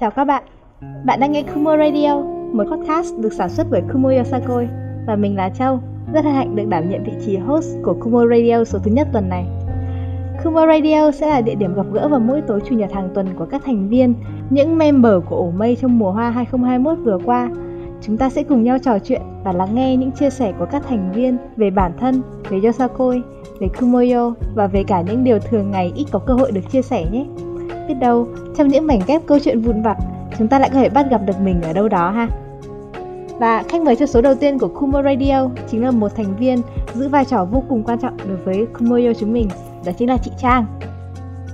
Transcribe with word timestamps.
Chào 0.00 0.10
các 0.10 0.24
bạn, 0.24 0.42
bạn 1.04 1.20
đang 1.20 1.32
nghe 1.32 1.42
Kumo 1.42 1.76
Radio, 1.76 2.16
một 2.52 2.64
podcast 2.64 3.18
được 3.18 3.32
sản 3.32 3.50
xuất 3.50 3.66
bởi 3.70 3.82
Kumo 3.92 4.08
Yosakoi 4.08 4.68
và 5.06 5.16
mình 5.16 5.36
là 5.36 5.48
Châu, 5.48 5.80
rất 6.12 6.24
hạnh 6.24 6.56
được 6.56 6.64
đảm 6.68 6.90
nhận 6.90 7.04
vị 7.04 7.12
trí 7.26 7.36
host 7.36 7.76
của 7.84 7.94
Kumo 8.00 8.26
Radio 8.26 8.64
số 8.64 8.78
thứ 8.78 8.90
nhất 8.90 9.08
tuần 9.12 9.28
này. 9.28 9.46
Kumo 10.44 10.66
Radio 10.66 11.10
sẽ 11.10 11.26
là 11.28 11.40
địa 11.40 11.54
điểm 11.54 11.74
gặp 11.74 11.86
gỡ 11.92 12.08
vào 12.08 12.20
mỗi 12.20 12.40
tối 12.40 12.60
chủ 12.68 12.74
nhật 12.74 12.92
hàng 12.92 13.08
tuần 13.14 13.26
của 13.38 13.46
các 13.46 13.62
thành 13.64 13.88
viên, 13.88 14.14
những 14.50 14.78
member 14.78 15.12
của 15.28 15.36
ổ 15.36 15.50
mây 15.50 15.76
trong 15.80 15.98
mùa 15.98 16.10
hoa 16.10 16.30
2021 16.30 17.04
vừa 17.04 17.18
qua. 17.24 17.50
Chúng 18.02 18.16
ta 18.16 18.30
sẽ 18.30 18.42
cùng 18.42 18.64
nhau 18.64 18.78
trò 18.78 18.98
chuyện 18.98 19.22
và 19.44 19.52
lắng 19.52 19.74
nghe 19.74 19.96
những 19.96 20.12
chia 20.12 20.30
sẻ 20.30 20.52
của 20.58 20.66
các 20.70 20.82
thành 20.88 21.12
viên 21.12 21.36
về 21.56 21.70
bản 21.70 21.92
thân, 21.98 22.22
về 22.50 22.60
Yosakoi, 22.64 23.22
về 23.60 23.68
Kumoyo 23.80 24.34
và 24.54 24.66
về 24.66 24.84
cả 24.86 25.00
những 25.00 25.24
điều 25.24 25.38
thường 25.38 25.70
ngày 25.70 25.92
ít 25.96 26.06
có 26.12 26.18
cơ 26.18 26.34
hội 26.34 26.52
được 26.52 26.70
chia 26.70 26.82
sẻ 26.82 27.04
nhé. 27.12 27.26
Biết 27.88 27.94
đâu, 27.94 28.28
trong 28.56 28.68
những 28.68 28.86
mảnh 28.86 29.00
ghép 29.06 29.26
câu 29.26 29.38
chuyện 29.38 29.60
vụn 29.60 29.82
vặt, 29.82 29.96
chúng 30.38 30.48
ta 30.48 30.58
lại 30.58 30.70
có 30.72 30.78
thể 30.78 30.88
bắt 30.88 31.06
gặp 31.10 31.20
được 31.26 31.40
mình 31.40 31.62
ở 31.62 31.72
đâu 31.72 31.88
đó 31.88 32.10
ha. 32.10 32.28
Và 33.38 33.62
khách 33.68 33.82
mời 33.82 33.96
cho 33.96 34.06
số 34.06 34.20
đầu 34.20 34.34
tiên 34.34 34.58
của 34.58 34.68
Kumo 34.68 35.02
Radio 35.02 35.48
chính 35.70 35.84
là 35.84 35.90
một 35.90 36.16
thành 36.16 36.36
viên 36.36 36.62
giữ 36.94 37.08
vai 37.08 37.24
trò 37.24 37.44
vô 37.44 37.62
cùng 37.68 37.82
quan 37.82 37.98
trọng 37.98 38.16
đối 38.28 38.36
với 38.36 38.66
Kumoyo 38.78 39.12
chúng 39.20 39.32
mình, 39.32 39.48
đó 39.84 39.92
chính 39.98 40.08
là 40.08 40.16
chị 40.16 40.30
Trang. 40.38 40.66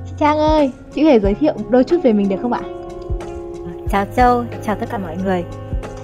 Chị 0.06 0.12
Trang 0.18 0.38
ơi, 0.38 0.72
chị 0.94 1.04
có 1.04 1.10
thể 1.10 1.20
giới 1.20 1.34
thiệu 1.34 1.54
đôi 1.70 1.84
chút 1.84 2.00
về 2.02 2.12
mình 2.12 2.28
được 2.28 2.36
không 2.42 2.52
ạ? 2.52 2.60
Chào 3.88 4.06
Châu, 4.16 4.44
chào 4.62 4.76
tất 4.76 4.86
cả 4.90 4.98
mọi 4.98 5.16
người. 5.24 5.44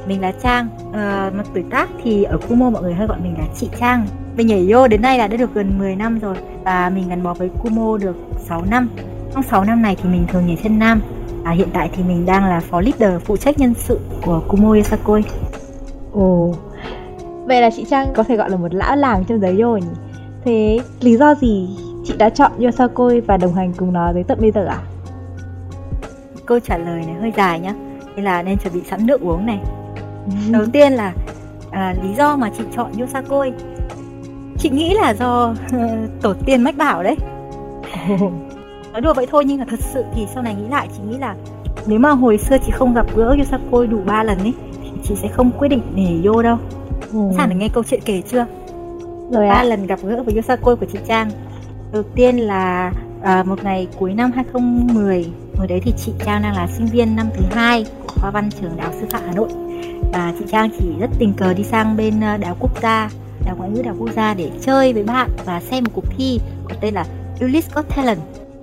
Mình 0.09 0.21
là 0.21 0.33
Trang, 0.43 0.69
à, 0.93 1.31
mặt 1.37 1.47
tuổi 1.55 1.65
tác 1.71 1.89
thì 2.03 2.25
ở 2.25 2.39
Kumo 2.49 2.71
mọi 2.71 2.83
người 2.83 2.95
hay 2.95 3.07
gọi 3.07 3.19
mình 3.23 3.35
là 3.39 3.45
chị 3.57 3.69
Trang. 3.81 4.07
Mình 4.37 4.47
nhảy 4.47 4.67
vô 4.69 4.89
đến 4.89 5.03
nay 5.03 5.19
là 5.19 5.29
đã 5.29 5.37
được 5.37 5.55
gần 5.55 5.79
10 5.79 5.97
năm 5.97 6.19
rồi 6.19 6.37
và 6.65 6.91
mình 6.95 7.09
gắn 7.09 7.23
bó 7.23 7.35
với 7.35 7.49
Kumo 7.63 7.97
được 7.99 8.17
6 8.39 8.63
năm. 8.71 8.89
Trong 9.35 9.43
6 9.43 9.65
năm 9.65 9.83
này 9.83 9.97
thì 10.03 10.09
mình 10.09 10.27
thường 10.29 10.47
nhảy 10.47 10.59
chân 10.63 10.79
nam. 10.79 11.03
À, 11.45 11.53
hiện 11.53 11.69
tại 11.73 11.91
thì 11.93 12.03
mình 12.03 12.27
đang 12.27 12.45
là 12.45 12.61
phó 12.61 12.81
leader 12.81 13.23
phụ 13.25 13.37
trách 13.37 13.59
nhân 13.59 13.75
sự 13.75 14.01
của 14.23 14.43
Kumo 14.49 14.75
Yosakoi. 14.75 15.23
Ồ, 16.13 16.55
vậy 17.45 17.61
là 17.61 17.71
chị 17.77 17.85
Trang 17.91 18.09
có 18.15 18.23
thể 18.23 18.37
gọi 18.37 18.51
là 18.51 18.57
một 18.57 18.75
lão 18.75 18.97
làng 18.97 19.25
trong 19.25 19.41
giới 19.41 19.61
yo 19.61 19.77
nhỉ? 19.77 19.87
Thế 20.45 20.79
lý 21.01 21.17
do 21.17 21.35
gì 21.35 21.69
chị 22.05 22.15
đã 22.19 22.31
chọn 22.31 22.53
Yosakoi 22.59 23.21
và 23.21 23.37
đồng 23.37 23.55
hành 23.55 23.73
cùng 23.77 23.93
nó 23.93 24.13
tới 24.13 24.25
tận 24.25 24.39
bây 24.41 24.51
giờ 24.51 24.65
ạ? 24.67 24.81
À? 24.83 24.87
Câu 26.47 26.61
trả 26.61 26.79
lời 26.79 27.03
này 27.07 27.15
hơi 27.21 27.33
dài 27.37 27.61
nhá, 27.61 27.75
nên 28.17 28.25
là 28.25 28.43
nên 28.43 28.59
chuẩn 28.59 28.75
bị 28.75 28.81
sẵn 28.91 29.07
nước 29.07 29.21
uống 29.21 29.47
này. 29.47 29.61
Đầu 30.51 30.63
tiên 30.73 30.93
là 30.93 31.13
à, 31.71 31.95
lý 32.03 32.15
do 32.15 32.37
mà 32.37 32.51
chị 32.59 32.65
chọn 32.77 32.93
Yosakoi 33.01 33.53
Chị 34.59 34.71
nghĩ 34.71 34.95
là 34.95 35.15
do 35.15 35.55
tổ 36.23 36.35
tiên 36.47 36.63
mách 36.63 36.77
bảo 36.77 37.03
đấy 37.03 37.17
Nói 38.97 39.01
đùa 39.01 39.15
vậy 39.15 39.27
thôi 39.31 39.45
nhưng 39.45 39.59
mà 39.59 39.65
thật 39.71 39.81
sự 39.81 40.05
thì 40.15 40.27
sau 40.35 40.43
này 40.43 40.55
nghĩ 40.55 40.69
lại 40.71 40.89
chị 40.97 41.03
nghĩ 41.09 41.19
là 41.19 41.35
Nếu 41.87 41.99
mà 41.99 42.11
hồi 42.11 42.39
xưa 42.39 42.57
chị 42.67 42.73
không 42.73 42.95
gặp 42.95 43.07
gỡ 43.17 43.37
Yosakoi 43.39 43.87
đủ 43.87 44.01
3 44.07 44.23
lần 44.23 44.39
ấy 44.39 44.53
Thì 44.83 44.91
chị 45.05 45.15
sẽ 45.23 45.29
không 45.29 45.51
quyết 45.59 45.69
định 45.69 45.83
để 45.95 46.21
vô 46.23 46.43
đâu. 46.43 46.59
Ừ. 47.13 47.19
Sẵn 47.37 47.49
được 47.51 47.57
nghe 47.59 47.69
câu 47.69 47.85
chuyện 47.85 48.01
kể 48.05 48.23
chưa? 48.31 48.47
Rồi 49.31 49.49
ba 49.49 49.63
lần 49.63 49.87
gặp 49.87 49.99
gỡ 50.03 50.23
với 50.23 50.35
Yosakoi 50.35 50.77
của 50.77 50.87
chị 50.93 50.99
Trang. 51.09 51.31
Đầu 51.93 52.03
tiên 52.03 52.37
là 52.37 52.93
à, 53.23 53.43
một 53.43 53.65
ngày 53.65 53.89
cuối 53.99 54.15
năm 54.15 54.33
2010 54.35 55.27
Hồi 55.57 55.67
đấy 55.67 55.81
thì 55.85 55.93
chị 55.99 56.13
Trang 56.25 56.43
đang 56.43 56.57
là 56.57 56.67
sinh 56.67 56.87
viên 56.87 57.17
năm 57.17 57.27
thứ 57.35 57.45
hai 57.51 57.85
của 58.07 58.15
khoa 58.21 58.31
văn 58.31 58.51
trường 58.51 58.77
Đại 58.77 58.87
học 58.87 58.95
Sư 59.01 59.07
phạm 59.11 59.23
Hà 59.27 59.33
Nội. 59.33 59.49
Và 60.13 60.33
chị 60.39 60.45
Trang 60.53 60.71
chỉ 60.79 60.87
rất 61.01 61.11
tình 61.19 61.33
cờ 61.37 61.55
đi 61.55 61.63
sang 61.63 61.97
bên 61.97 62.21
ờ, 62.21 62.37
Đại 62.37 62.49
học 62.49 62.59
Quốc 62.61 62.83
gia 62.83 63.11
Đại 63.41 63.49
học 63.49 63.59
Ngoại 63.59 63.71
ngữ 63.71 63.83
Đại 63.83 63.89
học 63.89 63.97
Quốc 64.01 64.11
gia 64.17 64.35
để 64.35 64.51
chơi 64.61 64.93
với 64.93 65.03
bạn 65.03 65.31
và 65.45 65.61
xem 65.61 65.85
một 65.85 65.91
cuộc 65.95 66.05
thi 66.17 66.41
có 66.69 66.75
tên 66.81 66.95
là 66.95 67.05
Ulysses 67.45 67.75
Got 67.75 67.89
Talent 67.89 68.19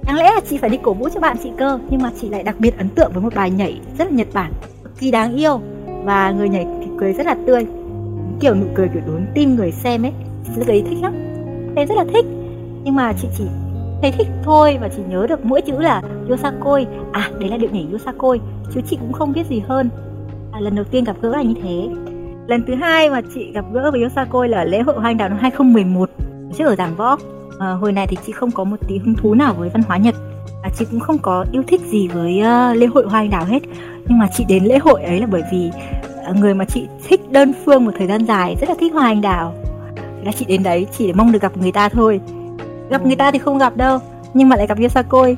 Đáng 0.07 0.17
lẽ 0.17 0.23
là 0.23 0.41
chị 0.49 0.57
phải 0.57 0.69
đi 0.69 0.77
cổ 0.83 0.93
vũ 0.93 1.09
cho 1.09 1.19
bạn 1.19 1.37
chị 1.43 1.51
cơ 1.57 1.79
Nhưng 1.89 2.01
mà 2.01 2.11
chị 2.21 2.29
lại 2.29 2.43
đặc 2.43 2.55
biệt 2.59 2.77
ấn 2.77 2.89
tượng 2.89 3.11
với 3.13 3.23
một 3.23 3.35
bài 3.35 3.51
nhảy 3.51 3.79
rất 3.97 4.05
là 4.05 4.11
Nhật 4.11 4.27
Bản 4.33 4.51
Cực 4.83 4.99
kỳ 4.99 5.11
đáng 5.11 5.35
yêu. 5.35 5.61
Và 6.03 6.31
người 6.31 6.49
nhảy 6.49 6.67
thì 6.81 6.87
cười 6.99 7.13
rất 7.13 7.25
là 7.25 7.35
tươi 7.47 7.65
Kiểu 8.39 8.55
nụ 8.55 8.65
cười 8.75 8.87
kiểu 8.93 9.01
đốn 9.07 9.25
tim 9.33 9.55
người 9.55 9.71
xem 9.71 10.05
ấy 10.05 10.11
Lúc 10.57 10.67
đấy 10.67 10.83
thích 10.89 10.97
lắm. 11.01 11.13
Em 11.75 11.87
rất 11.87 11.95
là 11.97 12.05
thích 12.13 12.25
Nhưng 12.83 12.95
mà 12.95 13.13
chị 13.21 13.27
chỉ 13.37 13.43
thấy 14.01 14.11
thích 14.11 14.27
thôi 14.43 14.77
Và 14.81 14.89
chỉ 14.95 15.01
nhớ 15.09 15.25
được 15.29 15.45
mỗi 15.45 15.61
chữ 15.61 15.79
là 15.79 16.01
Yosakoi. 16.29 16.85
À 17.11 17.29
đấy 17.39 17.49
là 17.49 17.57
điệu 17.57 17.69
nhảy 17.69 17.87
Yosakoi 17.91 18.39
Chứ 18.73 18.81
chị 18.89 18.97
cũng 19.01 19.13
không 19.13 19.33
biết 19.33 19.47
gì 19.49 19.59
hơn. 19.67 19.89
À, 20.51 20.59
lần 20.59 20.75
đầu 20.75 20.85
tiên 20.91 21.03
gặp 21.03 21.15
gỡ 21.21 21.29
là 21.29 21.41
như 21.41 21.53
thế. 21.63 21.87
Lần 22.47 22.63
thứ 22.67 22.75
hai 22.75 23.09
mà 23.09 23.21
chị 23.33 23.51
gặp 23.51 23.65
gỡ 23.73 23.91
với 23.91 24.03
Yosakoi 24.03 24.49
là 24.49 24.63
lễ 24.63 24.81
hội 24.81 24.95
hoa 24.95 25.09
anh 25.09 25.17
đào 25.17 25.29
năm 25.29 25.37
2011 25.41 26.09
trước 26.57 26.65
ở 26.65 26.75
giảng 26.75 26.95
võ 26.95 27.17
à, 27.59 27.71
hồi 27.71 27.91
này 27.91 28.07
thì 28.07 28.17
chị 28.25 28.31
không 28.31 28.51
có 28.51 28.63
một 28.63 28.77
tí 28.87 28.97
hứng 28.97 29.15
thú 29.15 29.33
nào 29.33 29.53
với 29.53 29.69
văn 29.69 29.83
hóa 29.87 29.97
Nhật. 29.97 30.15
À, 30.63 30.69
chị 30.77 30.85
cũng 30.91 30.99
không 30.99 31.17
có 31.17 31.45
yêu 31.51 31.63
thích 31.67 31.81
gì 31.81 32.07
với 32.07 32.41
uh, 32.41 32.77
lễ 32.77 32.85
hội 32.85 33.05
hoa 33.07 33.19
anh 33.19 33.29
đào 33.29 33.45
hết. 33.45 33.63
Nhưng 34.07 34.19
mà 34.19 34.27
chị 34.37 34.45
đến 34.47 34.63
lễ 34.63 34.77
hội 34.77 35.03
ấy 35.03 35.19
là 35.19 35.27
bởi 35.27 35.41
vì 35.51 35.71
uh, 36.29 36.35
người 36.35 36.53
mà 36.53 36.65
chị 36.65 36.87
thích 37.07 37.31
đơn 37.31 37.53
phương 37.65 37.85
một 37.85 37.91
thời 37.97 38.07
gian 38.07 38.25
dài 38.25 38.55
rất 38.61 38.69
là 38.69 38.75
thích 38.79 38.93
hoa 38.93 39.05
anh 39.05 39.21
đào. 39.21 39.53
Là 40.23 40.31
chị 40.31 40.45
đến 40.45 40.63
đấy 40.63 40.87
chỉ 40.97 41.07
để 41.07 41.13
mong 41.13 41.31
được 41.31 41.41
gặp 41.41 41.57
người 41.57 41.71
ta 41.71 41.89
thôi. 41.89 42.19
Gặp 42.89 43.05
người 43.05 43.15
ta 43.15 43.31
thì 43.31 43.39
không 43.39 43.57
gặp 43.57 43.77
đâu 43.77 43.99
nhưng 44.33 44.49
mà 44.49 44.55
lại 44.55 44.67
gặp 44.67 44.77
Yosakoi. 44.79 45.37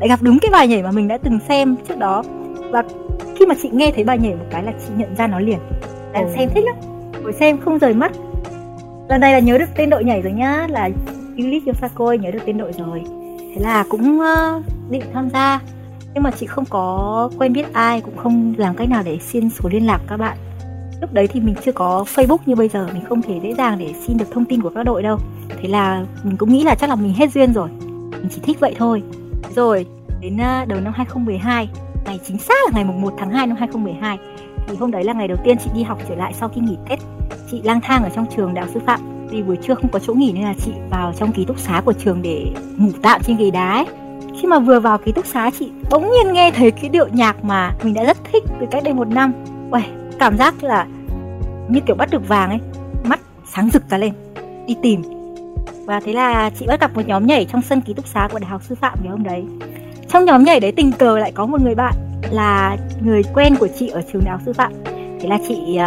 Lại 0.00 0.08
gặp 0.08 0.22
đúng 0.22 0.38
cái 0.38 0.50
bài 0.50 0.68
nhảy 0.68 0.82
mà 0.82 0.90
mình 0.90 1.08
đã 1.08 1.18
từng 1.18 1.38
xem 1.48 1.76
trước 1.88 1.98
đó. 1.98 2.22
Và 2.70 2.82
khi 3.38 3.46
mà 3.46 3.54
chị 3.62 3.68
nghe 3.72 3.92
thấy 3.94 4.04
bài 4.04 4.18
nhảy 4.18 4.34
một 4.34 4.44
cái 4.50 4.62
là 4.62 4.72
chị 4.86 4.92
nhận 4.96 5.16
ra 5.16 5.26
nó 5.26 5.40
liền. 5.40 5.58
Là 6.12 6.20
ừ. 6.20 6.26
xem 6.36 6.48
thích 6.54 6.64
lắm. 6.64 6.76
Ngồi 7.22 7.32
xem 7.32 7.58
không 7.58 7.78
rời 7.78 7.94
mắt. 7.94 8.12
Lần 9.08 9.20
này 9.20 9.32
là 9.32 9.38
nhớ 9.38 9.58
được 9.58 9.68
tên 9.76 9.90
đội 9.90 10.04
nhảy 10.04 10.22
rồi 10.22 10.32
nhá 10.32 10.66
là 10.70 10.90
Ulysses 11.38 11.66
Yosakoi 11.66 12.18
nhớ 12.18 12.30
được 12.30 12.38
tên 12.46 12.58
đội 12.58 12.72
rồi. 12.72 13.02
Thế 13.38 13.62
là 13.62 13.84
cũng 13.88 14.20
uh, 14.20 14.64
định 14.90 15.02
tham 15.12 15.30
gia. 15.30 15.60
Nhưng 16.14 16.22
mà 16.22 16.30
chị 16.30 16.46
không 16.46 16.64
có 16.70 17.30
quen 17.38 17.52
biết 17.52 17.72
ai 17.72 18.00
cũng 18.00 18.16
không 18.16 18.54
làm 18.58 18.76
cách 18.76 18.88
nào 18.88 19.02
để 19.04 19.18
xin 19.18 19.50
số 19.50 19.68
liên 19.68 19.86
lạc 19.86 20.00
các 20.08 20.16
bạn. 20.16 20.38
Lúc 21.00 21.12
đấy 21.12 21.26
thì 21.26 21.40
mình 21.40 21.54
chưa 21.64 21.72
có 21.72 22.04
Facebook 22.14 22.38
như 22.46 22.54
bây 22.54 22.68
giờ 22.68 22.88
mình 22.94 23.04
không 23.08 23.22
thể 23.22 23.40
dễ 23.42 23.54
dàng 23.54 23.78
để 23.78 23.94
xin 24.06 24.18
được 24.18 24.30
thông 24.32 24.44
tin 24.44 24.62
của 24.62 24.70
các 24.74 24.82
đội 24.82 25.02
đâu. 25.02 25.18
Thế 25.62 25.68
là 25.68 26.04
mình 26.22 26.36
cũng 26.36 26.52
nghĩ 26.52 26.64
là 26.64 26.74
chắc 26.74 26.90
là 26.90 26.96
mình 26.96 27.14
hết 27.14 27.32
duyên 27.32 27.52
rồi. 27.52 27.68
Mình 28.10 28.28
chỉ 28.30 28.40
thích 28.42 28.60
vậy 28.60 28.74
thôi. 28.78 29.02
Rồi 29.56 29.86
đến 30.20 30.34
uh, 30.34 30.68
đầu 30.68 30.80
năm 30.80 30.92
2012 30.96 31.68
ngày 32.04 32.20
chính 32.24 32.38
xác 32.38 32.54
là 32.66 32.70
ngày 32.74 32.84
1 32.84 33.12
tháng 33.18 33.30
2 33.30 33.46
năm 33.46 33.56
2012 33.56 34.18
thì 34.68 34.76
hôm 34.76 34.90
đấy 34.90 35.04
là 35.04 35.12
ngày 35.12 35.28
đầu 35.28 35.38
tiên 35.44 35.56
chị 35.64 35.70
đi 35.74 35.82
học 35.82 35.98
trở 36.08 36.14
lại 36.14 36.32
sau 36.32 36.48
khi 36.48 36.60
nghỉ 36.60 36.76
Tết. 36.88 36.98
Chị 37.50 37.62
lang 37.62 37.80
thang 37.80 38.02
ở 38.02 38.10
trong 38.14 38.26
trường 38.36 38.54
đại 38.54 38.64
học 38.64 38.74
sư 38.74 38.80
phạm 38.86 39.17
vì 39.30 39.42
buổi 39.42 39.56
trưa 39.56 39.74
không 39.74 39.90
có 39.90 39.98
chỗ 39.98 40.14
nghỉ 40.14 40.32
nên 40.32 40.44
là 40.44 40.54
chị 40.64 40.70
vào 40.90 41.12
trong 41.18 41.32
ký 41.32 41.44
túc 41.44 41.58
xá 41.58 41.82
của 41.84 41.92
trường 41.92 42.22
để 42.22 42.46
ngủ 42.76 42.90
tạm 43.02 43.20
trên 43.24 43.36
ghế 43.36 43.50
đá 43.50 43.72
ấy. 43.72 43.86
khi 44.40 44.48
mà 44.48 44.58
vừa 44.58 44.80
vào 44.80 44.98
ký 44.98 45.12
túc 45.12 45.26
xá 45.26 45.50
chị 45.58 45.70
bỗng 45.90 46.10
nhiên 46.10 46.32
nghe 46.32 46.50
thấy 46.50 46.70
cái 46.70 46.88
điệu 46.88 47.08
nhạc 47.12 47.44
mà 47.44 47.72
mình 47.82 47.94
đã 47.94 48.04
rất 48.04 48.16
thích 48.32 48.44
từ 48.60 48.66
cách 48.70 48.82
đây 48.84 48.94
một 48.94 49.08
năm. 49.08 49.32
Uầy, 49.70 49.82
cảm 50.18 50.38
giác 50.38 50.62
là 50.62 50.86
như 51.68 51.80
kiểu 51.86 51.96
bắt 51.96 52.10
được 52.10 52.28
vàng 52.28 52.50
ấy. 52.50 52.58
Mắt 53.04 53.20
sáng 53.54 53.70
rực 53.70 53.90
ra 53.90 53.98
lên 53.98 54.12
đi 54.66 54.76
tìm. 54.82 55.02
Và 55.84 56.00
thế 56.00 56.12
là 56.12 56.50
chị 56.58 56.66
bắt 56.66 56.80
gặp 56.80 56.94
một 56.94 57.02
nhóm 57.06 57.26
nhảy 57.26 57.44
trong 57.44 57.62
sân 57.62 57.80
ký 57.80 57.94
túc 57.94 58.06
xá 58.06 58.28
của 58.32 58.38
đại 58.38 58.50
học 58.50 58.62
sư 58.68 58.74
phạm 58.74 58.98
ngày 59.02 59.10
hôm 59.10 59.24
đấy. 59.24 59.44
Trong 60.08 60.24
nhóm 60.24 60.44
nhảy 60.44 60.60
đấy 60.60 60.72
tình 60.72 60.92
cờ 60.92 61.18
lại 61.18 61.32
có 61.32 61.46
một 61.46 61.60
người 61.60 61.74
bạn 61.74 61.94
là 62.30 62.76
người 63.04 63.22
quen 63.34 63.56
của 63.56 63.68
chị 63.78 63.88
ở 63.88 64.02
trường 64.12 64.24
đại 64.24 64.30
học 64.30 64.40
sư 64.46 64.52
phạm. 64.52 64.72
Thế 65.20 65.28
là 65.28 65.38
chị 65.48 65.78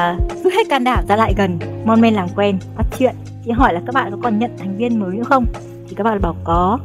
uh, 0.46 0.54
hết 0.54 0.70
can 0.70 0.84
đảm 0.84 1.06
ra 1.08 1.16
lại 1.16 1.34
gần 1.38 1.60
mon 1.86 2.02
men 2.02 2.14
làm 2.14 2.28
quen 2.36 2.60
bắt 2.78 2.86
chuyện 3.00 3.16
chị 3.46 3.52
hỏi 3.52 3.74
là 3.74 3.82
các 3.86 3.96
bạn 3.96 4.12
có 4.12 4.18
còn 4.24 4.40
nhận 4.40 4.52
thành 4.58 4.78
viên 4.78 5.00
mới 5.00 5.16
nữa 5.18 5.24
không? 5.24 5.46
Thì 5.88 5.96
các 5.96 6.04
bạn 6.04 6.22
bảo 6.22 6.36
có. 6.44 6.80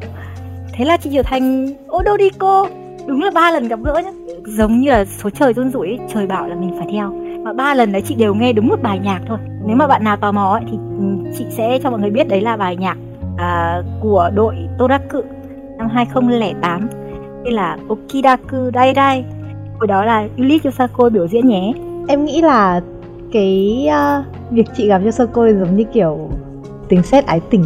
Thế 0.73 0.85
là 0.85 0.97
chị 0.97 1.09
trở 1.13 1.23
thành 1.23 1.73
Odorico 1.97 2.67
đúng 3.07 3.21
là 3.21 3.31
ba 3.31 3.51
lần 3.51 3.67
gặp 3.67 3.79
gỡ 3.83 4.01
nhá. 4.05 4.11
Giống 4.45 4.79
như 4.79 4.89
là 4.89 5.05
số 5.05 5.29
trời 5.29 5.53
run 5.53 5.71
rủi 5.71 5.99
trời 6.13 6.27
bảo 6.27 6.47
là 6.47 6.55
mình 6.55 6.75
phải 6.79 6.87
theo. 6.91 7.13
Mà 7.43 7.53
ba 7.53 7.73
lần 7.73 7.91
đấy 7.91 8.01
chị 8.05 8.15
đều 8.15 8.35
nghe 8.35 8.53
đúng 8.53 8.67
một 8.67 8.81
bài 8.81 8.99
nhạc 8.99 9.19
thôi. 9.27 9.37
Nếu 9.65 9.75
mà 9.75 9.87
bạn 9.87 10.03
nào 10.03 10.17
tò 10.17 10.31
mò 10.31 10.53
ấy, 10.53 10.63
thì 10.71 10.77
ừ, 10.99 11.31
chị 11.37 11.45
sẽ 11.49 11.79
cho 11.83 11.89
mọi 11.89 11.99
người 11.99 12.11
biết 12.11 12.27
đấy 12.27 12.41
là 12.41 12.57
bài 12.57 12.75
nhạc 12.75 12.97
à, 13.37 13.81
của 14.01 14.29
đội 14.35 14.55
Toraku 14.77 15.21
năm 15.77 15.89
2008 15.89 16.89
tên 17.45 17.53
là 17.53 17.77
Okidaku 17.89 18.57
Dai 18.73 18.93
Dai 18.95 19.25
Hồi 19.79 19.87
đó 19.87 20.03
là 20.03 20.27
Ulysses 20.41 20.65
Yosako 20.65 21.09
biểu 21.09 21.27
diễn 21.27 21.47
nhé. 21.47 21.73
Em 22.07 22.25
nghĩ 22.25 22.41
là 22.41 22.81
cái 23.31 23.87
uh, 23.87 24.25
việc 24.51 24.67
chị 24.77 24.87
gặp 24.87 25.01
Yosakoi 25.05 25.53
giống 25.53 25.77
như 25.77 25.83
kiểu 25.93 26.29
tính 26.89 27.03
xét 27.03 27.25
ái 27.25 27.39
tình 27.49 27.63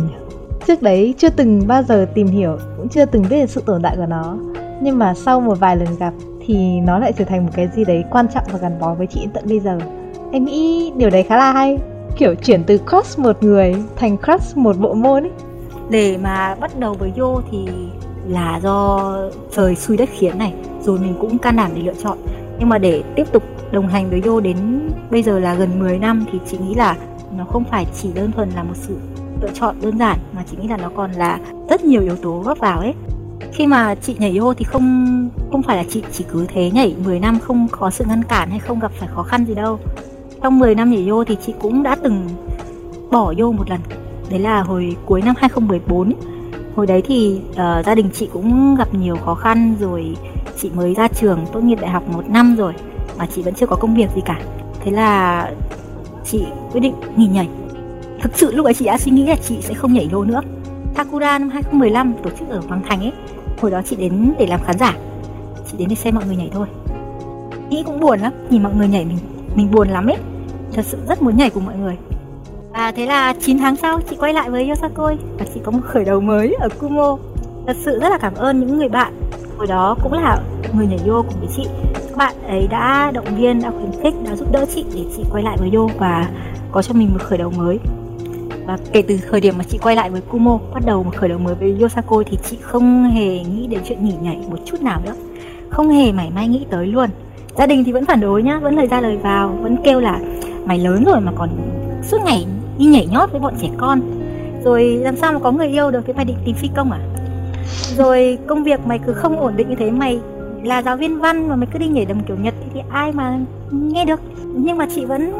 Trước 0.67 0.81
đấy 0.81 1.13
chưa 1.17 1.29
từng 1.29 1.67
bao 1.67 1.83
giờ 1.83 2.05
tìm 2.15 2.27
hiểu, 2.27 2.57
cũng 2.77 2.89
chưa 2.89 3.05
từng 3.05 3.23
biết 3.29 3.49
sự 3.49 3.63
tồn 3.65 3.81
tại 3.81 3.95
của 3.97 4.05
nó. 4.05 4.37
Nhưng 4.81 4.99
mà 4.99 5.13
sau 5.13 5.41
một 5.41 5.59
vài 5.59 5.75
lần 5.75 5.87
gặp 5.99 6.13
thì 6.45 6.79
nó 6.79 6.99
lại 6.99 7.13
trở 7.17 7.25
thành 7.25 7.45
một 7.45 7.51
cái 7.55 7.67
gì 7.75 7.85
đấy 7.85 8.03
quan 8.11 8.27
trọng 8.33 8.43
và 8.51 8.59
gắn 8.59 8.79
bó 8.79 8.93
với 8.93 9.07
chị 9.07 9.27
tận 9.33 9.43
bây 9.47 9.59
giờ. 9.59 9.77
Em 10.31 10.45
nghĩ 10.45 10.91
điều 10.95 11.09
đấy 11.09 11.23
khá 11.23 11.37
là 11.37 11.51
hay 11.51 11.77
Kiểu 12.17 12.35
chuyển 12.35 12.63
từ 12.63 12.77
crush 12.77 13.19
một 13.19 13.43
người 13.43 13.75
thành 13.95 14.17
crush 14.17 14.57
một 14.57 14.77
bộ 14.79 14.93
môn 14.93 15.23
ấy. 15.23 15.31
Để 15.89 16.17
mà 16.17 16.55
bắt 16.59 16.79
đầu 16.79 16.93
với 16.93 17.11
vô 17.17 17.41
thì 17.51 17.67
là 18.27 18.59
do 18.63 19.13
trời 19.51 19.75
xui 19.75 19.97
đất 19.97 20.09
khiến 20.11 20.37
này 20.37 20.53
rồi 20.81 20.99
mình 20.99 21.15
cũng 21.21 21.37
can 21.37 21.55
đảm 21.55 21.71
để 21.75 21.81
lựa 21.81 21.93
chọn. 22.03 22.17
Nhưng 22.59 22.69
mà 22.69 22.77
để 22.77 23.03
tiếp 23.15 23.27
tục 23.31 23.43
đồng 23.71 23.87
hành 23.87 24.09
với 24.09 24.21
vô 24.21 24.39
đến 24.39 24.57
bây 25.11 25.23
giờ 25.23 25.39
là 25.39 25.55
gần 25.55 25.79
10 25.79 25.99
năm 25.99 26.25
thì 26.31 26.39
chị 26.51 26.57
nghĩ 26.57 26.75
là 26.75 26.97
nó 27.37 27.45
không 27.45 27.63
phải 27.63 27.87
chỉ 28.01 28.09
đơn 28.13 28.31
thuần 28.31 28.49
là 28.49 28.63
một 28.63 28.73
sự 28.75 28.97
lựa 29.41 29.49
chọn 29.53 29.75
đơn 29.81 29.97
giản 29.97 30.19
mà 30.35 30.43
chị 30.51 30.57
nghĩ 30.61 30.67
là 30.67 30.77
nó 30.77 30.89
còn 30.95 31.11
là 31.11 31.39
rất 31.69 31.83
nhiều 31.83 32.01
yếu 32.01 32.15
tố 32.15 32.41
góp 32.45 32.59
vào 32.59 32.79
ấy. 32.79 32.93
Khi 33.51 33.67
mà 33.67 33.95
chị 33.95 34.15
nhảy 34.19 34.39
vô 34.39 34.53
thì 34.53 34.63
không 34.63 35.29
không 35.51 35.63
phải 35.63 35.77
là 35.77 35.83
chị 35.89 36.03
chỉ 36.11 36.25
cứ 36.31 36.45
thế 36.53 36.71
nhảy 36.71 36.95
10 37.05 37.19
năm 37.19 37.39
không 37.39 37.67
có 37.71 37.89
sự 37.89 38.05
ngăn 38.07 38.23
cản 38.23 38.49
hay 38.49 38.59
không 38.59 38.79
gặp 38.79 38.91
phải 38.91 39.09
khó 39.15 39.23
khăn 39.23 39.45
gì 39.45 39.55
đâu. 39.55 39.79
Trong 40.41 40.59
10 40.59 40.75
năm 40.75 40.91
nhảy 40.91 41.09
vô 41.09 41.23
thì 41.23 41.37
chị 41.45 41.53
cũng 41.59 41.83
đã 41.83 41.95
từng 42.03 42.29
bỏ 43.11 43.33
vô 43.37 43.51
một 43.51 43.69
lần. 43.69 43.79
Đấy 44.29 44.39
là 44.39 44.61
hồi 44.61 44.95
cuối 45.05 45.21
năm 45.21 45.35
2014 45.37 46.13
hồi 46.75 46.87
đấy 46.87 47.01
thì 47.05 47.41
uh, 47.51 47.85
gia 47.85 47.95
đình 47.95 48.09
chị 48.13 48.29
cũng 48.33 48.75
gặp 48.75 48.93
nhiều 48.93 49.15
khó 49.25 49.35
khăn 49.35 49.75
rồi 49.79 50.17
chị 50.61 50.69
mới 50.75 50.93
ra 50.93 51.07
trường 51.07 51.45
tốt 51.51 51.63
nghiệp 51.63 51.77
đại 51.81 51.89
học 51.89 52.03
một 52.09 52.29
năm 52.29 52.55
rồi 52.55 52.73
mà 53.17 53.27
chị 53.35 53.41
vẫn 53.41 53.53
chưa 53.53 53.65
có 53.65 53.75
công 53.75 53.95
việc 53.95 54.09
gì 54.15 54.21
cả. 54.25 54.39
Thế 54.83 54.91
là 54.91 55.51
chị 56.25 56.45
quyết 56.71 56.81
định 56.81 56.93
nghỉ 57.17 57.27
nhảy. 57.27 57.47
Thực 58.21 58.37
sự 58.37 58.55
lúc 58.55 58.65
ấy 58.65 58.73
chị 58.73 58.85
đã 58.85 58.97
suy 58.97 59.11
nghĩ 59.11 59.25
là 59.25 59.35
chị 59.35 59.57
sẽ 59.61 59.73
không 59.73 59.93
nhảy 59.93 60.07
vô 60.11 60.23
nữa. 60.23 60.41
Takura 60.95 61.39
năm 61.39 61.49
2015 61.49 62.13
tổ 62.23 62.29
chức 62.39 62.49
ở 62.49 62.61
Hoàng 62.67 62.81
Thành 62.89 62.99
ấy, 62.99 63.11
hồi 63.61 63.71
đó 63.71 63.81
chị 63.85 63.95
đến 63.95 64.33
để 64.39 64.47
làm 64.47 64.59
khán 64.63 64.77
giả. 64.77 64.97
Chị 65.71 65.77
đến 65.77 65.89
để 65.89 65.95
xem 65.95 66.15
mọi 66.15 66.23
người 66.25 66.35
nhảy 66.35 66.49
thôi. 66.53 66.67
Nghĩ 67.69 67.83
cũng 67.85 67.99
buồn 67.99 68.19
lắm, 68.19 68.33
nhìn 68.49 68.63
mọi 68.63 68.73
người 68.75 68.87
nhảy 68.87 69.05
mình 69.05 69.17
mình 69.55 69.71
buồn 69.71 69.89
lắm 69.89 70.07
ấy. 70.07 70.17
Thật 70.73 70.85
sự 70.85 70.97
rất 71.07 71.21
muốn 71.21 71.37
nhảy 71.37 71.49
cùng 71.49 71.65
mọi 71.65 71.75
người. 71.75 71.97
Và 72.71 72.91
thế 72.91 73.05
là 73.05 73.33
9 73.41 73.59
tháng 73.59 73.75
sau, 73.75 73.99
chị 74.09 74.15
quay 74.19 74.33
lại 74.33 74.49
với 74.49 74.69
Yosakoi 74.69 75.17
và 75.39 75.45
chị 75.53 75.61
có 75.63 75.71
một 75.71 75.79
khởi 75.83 76.05
đầu 76.05 76.19
mới 76.19 76.53
ở 76.59 76.69
Kumo. 76.79 77.17
Thật 77.67 77.77
sự 77.79 77.99
rất 77.99 78.09
là 78.09 78.17
cảm 78.17 78.33
ơn 78.35 78.59
những 78.59 78.77
người 78.77 78.89
bạn. 78.89 79.13
Hồi 79.57 79.67
đó 79.67 79.95
cũng 80.03 80.13
là 80.13 80.39
người 80.73 80.87
nhảy 80.87 80.99
vô 81.05 81.23
cùng 81.27 81.39
với 81.39 81.49
chị 81.55 81.67
các 82.11 82.17
bạn 82.17 82.35
ấy 82.47 82.67
đã 82.67 83.11
động 83.11 83.35
viên, 83.37 83.61
đã 83.61 83.71
khuyến 83.71 84.03
khích, 84.03 84.13
đã 84.29 84.35
giúp 84.35 84.51
đỡ 84.51 84.65
chị 84.75 84.85
để 84.95 85.01
chị 85.17 85.23
quay 85.31 85.43
lại 85.43 85.57
với 85.59 85.71
yo 85.75 85.87
và 85.97 86.29
có 86.71 86.81
cho 86.81 86.93
mình 86.93 87.09
một 87.13 87.21
khởi 87.21 87.37
đầu 87.37 87.51
mới. 87.57 87.79
Và 88.65 88.77
kể 88.91 89.01
từ 89.01 89.17
thời 89.31 89.41
điểm 89.41 89.53
mà 89.57 89.63
chị 89.63 89.77
quay 89.77 89.95
lại 89.95 90.09
với 90.09 90.21
Kumo, 90.21 90.59
bắt 90.73 90.83
đầu 90.85 91.03
một 91.03 91.15
khởi 91.15 91.29
đầu 91.29 91.39
mới 91.39 91.55
với 91.55 91.77
Yosako 91.81 92.23
thì 92.25 92.37
chị 92.49 92.57
không 92.61 93.03
hề 93.03 93.39
nghĩ 93.39 93.67
đến 93.67 93.79
chuyện 93.87 94.05
nghỉ 94.05 94.13
nhảy 94.21 94.37
một 94.49 94.57
chút 94.65 94.81
nào 94.81 95.01
nữa. 95.05 95.13
Không 95.69 95.89
hề 95.89 96.11
mảy 96.11 96.29
may 96.35 96.47
nghĩ 96.47 96.65
tới 96.69 96.87
luôn. 96.87 97.09
Gia 97.57 97.65
đình 97.65 97.83
thì 97.83 97.91
vẫn 97.91 98.05
phản 98.05 98.19
đối 98.19 98.43
nhá, 98.43 98.59
vẫn 98.59 98.75
lời 98.75 98.87
ra 98.87 99.01
lời 99.01 99.17
vào, 99.17 99.57
vẫn 99.61 99.75
kêu 99.83 99.99
là 99.99 100.19
mày 100.65 100.79
lớn 100.79 101.03
rồi 101.05 101.21
mà 101.21 101.31
còn 101.35 101.49
suốt 102.03 102.17
ngày 102.25 102.45
đi 102.77 102.85
nhảy 102.85 103.07
nhót 103.11 103.31
với 103.31 103.39
bọn 103.39 103.53
trẻ 103.61 103.67
con. 103.77 104.01
Rồi 104.63 104.83
làm 104.83 105.15
sao 105.15 105.33
mà 105.33 105.39
có 105.39 105.51
người 105.51 105.67
yêu 105.67 105.91
được, 105.91 106.05
thế 106.07 106.13
mày 106.13 106.25
định 106.25 106.37
tìm 106.45 106.55
phi 106.55 106.69
công 106.75 106.91
à? 106.91 106.99
Rồi 107.97 108.37
công 108.47 108.63
việc 108.63 108.87
mày 108.87 108.99
cứ 108.99 109.13
không 109.13 109.39
ổn 109.39 109.53
định 109.55 109.69
như 109.69 109.75
thế, 109.75 109.91
mày 109.91 110.19
là 110.63 110.81
giáo 110.81 110.97
viên 110.97 111.19
văn 111.19 111.47
mà 111.47 111.55
mình 111.55 111.69
cứ 111.73 111.79
đi 111.79 111.87
nhảy 111.87 112.05
đầm 112.05 112.23
kiểu 112.23 112.37
nhật 112.37 112.53
thì 112.73 112.81
ai 112.89 113.11
mà 113.11 113.39
nghe 113.71 114.05
được. 114.05 114.19
Nhưng 114.55 114.77
mà 114.77 114.87
chị 114.95 115.05
vẫn 115.05 115.31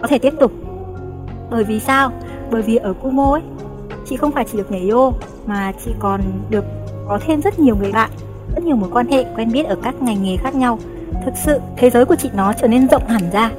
có 0.00 0.06
thể 0.08 0.18
tiếp 0.18 0.34
tục. 0.40 0.52
Bởi 1.50 1.64
vì 1.64 1.80
sao? 1.80 2.10
Bởi 2.50 2.62
vì 2.62 2.76
ở 2.76 2.92
Kumo 2.92 3.32
ấy, 3.32 3.42
chị 4.06 4.16
không 4.16 4.32
phải 4.32 4.44
chỉ 4.52 4.58
được 4.58 4.72
nhảy 4.72 4.88
ô 4.88 5.12
mà 5.46 5.72
chị 5.84 5.90
còn 5.98 6.20
được 6.50 6.64
có 7.08 7.18
thêm 7.26 7.42
rất 7.42 7.58
nhiều 7.58 7.76
người 7.76 7.92
bạn, 7.92 8.10
rất 8.54 8.64
nhiều 8.64 8.76
mối 8.76 8.90
quan 8.92 9.06
hệ 9.06 9.24
quen 9.36 9.52
biết 9.52 9.66
ở 9.66 9.76
các 9.82 10.02
ngành 10.02 10.22
nghề 10.22 10.36
khác 10.36 10.54
nhau. 10.54 10.78
Thực 11.24 11.34
sự, 11.44 11.60
thế 11.76 11.90
giới 11.90 12.04
của 12.04 12.16
chị 12.16 12.30
nó 12.34 12.52
trở 12.52 12.68
nên 12.68 12.88
rộng 12.88 13.06
hẳn 13.08 13.22
ra 13.32 13.50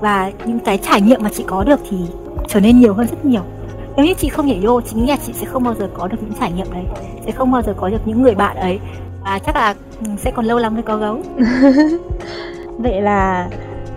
và 0.00 0.30
những 0.44 0.58
cái 0.58 0.78
trải 0.78 1.00
nghiệm 1.00 1.22
mà 1.22 1.30
chị 1.32 1.44
có 1.46 1.64
được 1.64 1.80
thì 1.90 1.96
trở 2.48 2.60
nên 2.60 2.80
nhiều 2.80 2.94
hơn 2.94 3.06
rất 3.06 3.24
nhiều. 3.24 3.42
Nếu 3.96 4.06
như 4.06 4.14
chị 4.14 4.28
không 4.28 4.46
nhảy 4.46 4.60
vô 4.62 4.80
chính 4.80 5.08
là 5.08 5.16
chị 5.26 5.32
sẽ 5.32 5.46
không 5.46 5.64
bao 5.64 5.74
giờ 5.74 5.88
có 5.94 6.08
được 6.08 6.16
những 6.22 6.32
trải 6.40 6.52
nghiệm 6.52 6.66
đấy, 6.72 6.84
sẽ 7.26 7.32
không 7.32 7.50
bao 7.50 7.62
giờ 7.62 7.74
có 7.76 7.88
được 7.88 7.98
những 8.04 8.22
người 8.22 8.34
bạn 8.34 8.56
ấy 8.56 8.78
và 9.24 9.38
chắc 9.38 9.56
là 9.56 9.74
ừ, 10.04 10.10
sẽ 10.18 10.30
còn 10.30 10.44
lâu 10.44 10.58
lắm 10.58 10.74
mới 10.74 10.82
có 10.82 10.96
gấu. 10.96 11.22
Vậy 12.78 13.02
là 13.02 13.48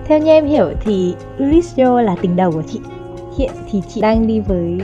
theo 0.06 0.20
như 0.20 0.32
em 0.32 0.46
hiểu 0.46 0.72
thì 0.82 1.16
Ulisio 1.44 2.02
là 2.02 2.16
tình 2.22 2.36
đầu 2.36 2.52
của 2.52 2.64
chị. 2.72 2.80
Hiện 3.38 3.52
thì 3.72 3.82
chị 3.94 4.02
đang 4.02 4.28
đi 4.28 4.40
với 4.40 4.82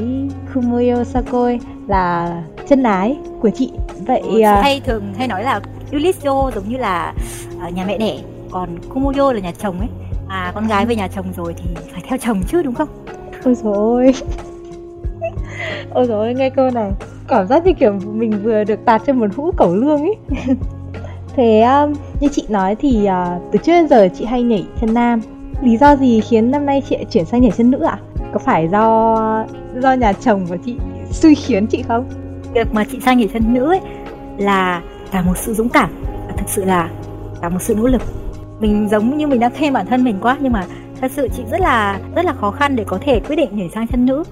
Kumoyo 0.54 1.04
Sakoi 1.04 1.60
là 1.88 2.42
chân 2.68 2.84
ái 2.84 3.18
của 3.42 3.50
chị. 3.50 3.72
Vậy 4.08 4.20
ừ, 4.20 4.30
chị 4.32 4.40
uh... 4.40 4.64
hay 4.64 4.82
thường 4.86 5.14
hay 5.18 5.28
nói 5.28 5.44
là 5.44 5.62
Ulisio 5.96 6.52
giống 6.56 6.70
như 6.70 6.78
là 6.78 7.14
uh, 7.68 7.74
nhà 7.74 7.86
mẹ 7.86 7.98
đẻ 7.98 8.18
còn 8.52 8.70
Kumoyo 8.90 9.34
là 9.34 9.40
nhà 9.40 9.52
chồng 9.52 9.80
ấy. 9.80 9.90
À 10.28 10.52
con 10.56 10.68
gái 10.68 10.86
về 10.86 10.96
nhà 10.96 11.08
chồng 11.08 11.26
rồi 11.38 11.54
thì 11.58 11.76
phải 11.92 12.02
theo 12.08 12.18
chồng 12.18 12.44
chứ 12.48 12.64
đúng 12.64 12.76
không? 12.76 12.90
Ôi 13.44 13.56
dồi 13.56 14.14
ôi. 15.94 16.08
Ôi 16.10 16.34
nghe 16.34 16.50
câu 16.50 16.70
này 16.72 16.92
cảm 17.30 17.48
giác 17.48 17.66
như 17.66 17.74
kiểu 17.74 17.94
mình 18.14 18.40
vừa 18.44 18.64
được 18.64 18.86
tạt 18.86 19.02
trên 19.08 19.20
một 19.20 19.28
hũ 19.36 19.52
cẩu 19.58 19.76
lương 19.76 20.02
ấy 20.02 20.16
thế 21.36 21.62
um, 21.62 21.94
như 22.20 22.28
chị 22.31 22.46
nói 22.50 22.76
thì 22.76 23.08
uh, 23.08 23.52
từ 23.52 23.60
trước 23.60 23.72
đến 23.72 23.88
giờ 23.88 24.08
chị 24.18 24.26
hay 24.26 24.44
nhảy 24.44 24.66
chân 24.81 24.94
nam. 24.94 25.22
Lý 25.62 25.78
do 25.78 25.96
gì 25.96 26.22
khiến 26.22 26.52
năm 26.52 26.66
nay 26.66 26.81
chị 26.90 26.98
chuyển 27.12 27.26
sang 27.26 27.42
nhảy 27.42 27.52
chân 27.58 27.72
nữ 27.72 27.80
ạ? 27.81 28.00
À? 28.00 28.04
có 28.34 28.40
phải 28.40 28.68
do 28.68 29.46
do 29.76 29.94
nhà 29.94 30.14
chồng 30.14 30.46
của 30.50 30.58
chị 30.66 30.76
suy 31.12 31.36
khiến 31.36 31.68
chị 31.68 31.84
không? 31.88 32.10
Việc 32.54 32.74
mà 32.74 32.84
chị 32.92 33.00
sang 33.00 33.18
nhảy 33.18 33.30
chân 33.34 33.54
nữ 33.54 33.72
ấy 33.72 33.80
là 34.38 34.81
cả 35.12 35.22
một 35.22 35.38
sự 35.38 35.54
dũng 35.54 35.70
cảm. 35.70 35.90
Và 36.28 36.34
thực 36.38 36.50
sự 36.50 36.66
là 36.66 36.90
cả 37.42 37.50
một 37.50 37.62
sự 37.62 37.76
nỗ 37.76 37.88
lực. 37.88 38.02
Mình 38.60 38.88
giống 38.92 39.18
như 39.18 39.28
mình 39.28 39.40
đang 39.40 39.52
khen 39.52 39.74
bản 39.74 39.86
thân 39.86 40.04
mình 40.04 40.18
quá 40.22 40.38
nhưng 40.40 40.54
mà 40.54 40.66
thật 41.02 41.12
sự 41.16 41.28
chị 41.38 41.44
rất 41.52 41.62
là 41.62 42.00
rất 42.16 42.26
là 42.26 42.34
khó 42.34 42.52
khăn 42.52 42.76
để 42.76 42.84
có 42.88 42.98
thể 43.02 43.20
quyết 43.20 43.36
định 43.36 43.50
nhảy 43.52 43.70
sang 43.70 43.88
chân 43.88 44.06
nữ 44.06 44.24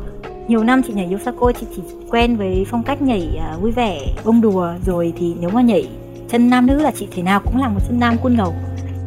nhiều 0.48 0.64
năm 0.64 0.82
chị 0.88 0.94
nhảy 0.94 1.12
Yosako 1.12 1.52
chị 1.52 1.68
chỉ 1.76 1.82
quen 2.10 2.36
với 2.36 2.66
phong 2.68 2.84
cách 2.84 3.02
nhảy 3.02 3.40
uh, 3.56 3.62
vui 3.62 3.72
vẻ 3.72 4.00
bông 4.26 4.42
đùa. 4.42 4.70
Rồi 4.86 5.14
thì 5.18 5.36
nếu 5.40 5.50
mà 5.50 5.62
nhảy 5.62 5.88
chân 6.30 6.50
nam 6.50 6.68
nữ 6.68 6.82
là 6.82 6.92
chị 6.92 7.08
thể 7.16 7.24
nào 7.24 7.42
cũng 7.46 7.58
là 7.58 7.68
một 7.68 7.80
chân 7.88 8.00
nam 8.00 8.16
quân 8.22 8.36
ngầu. 8.38 8.54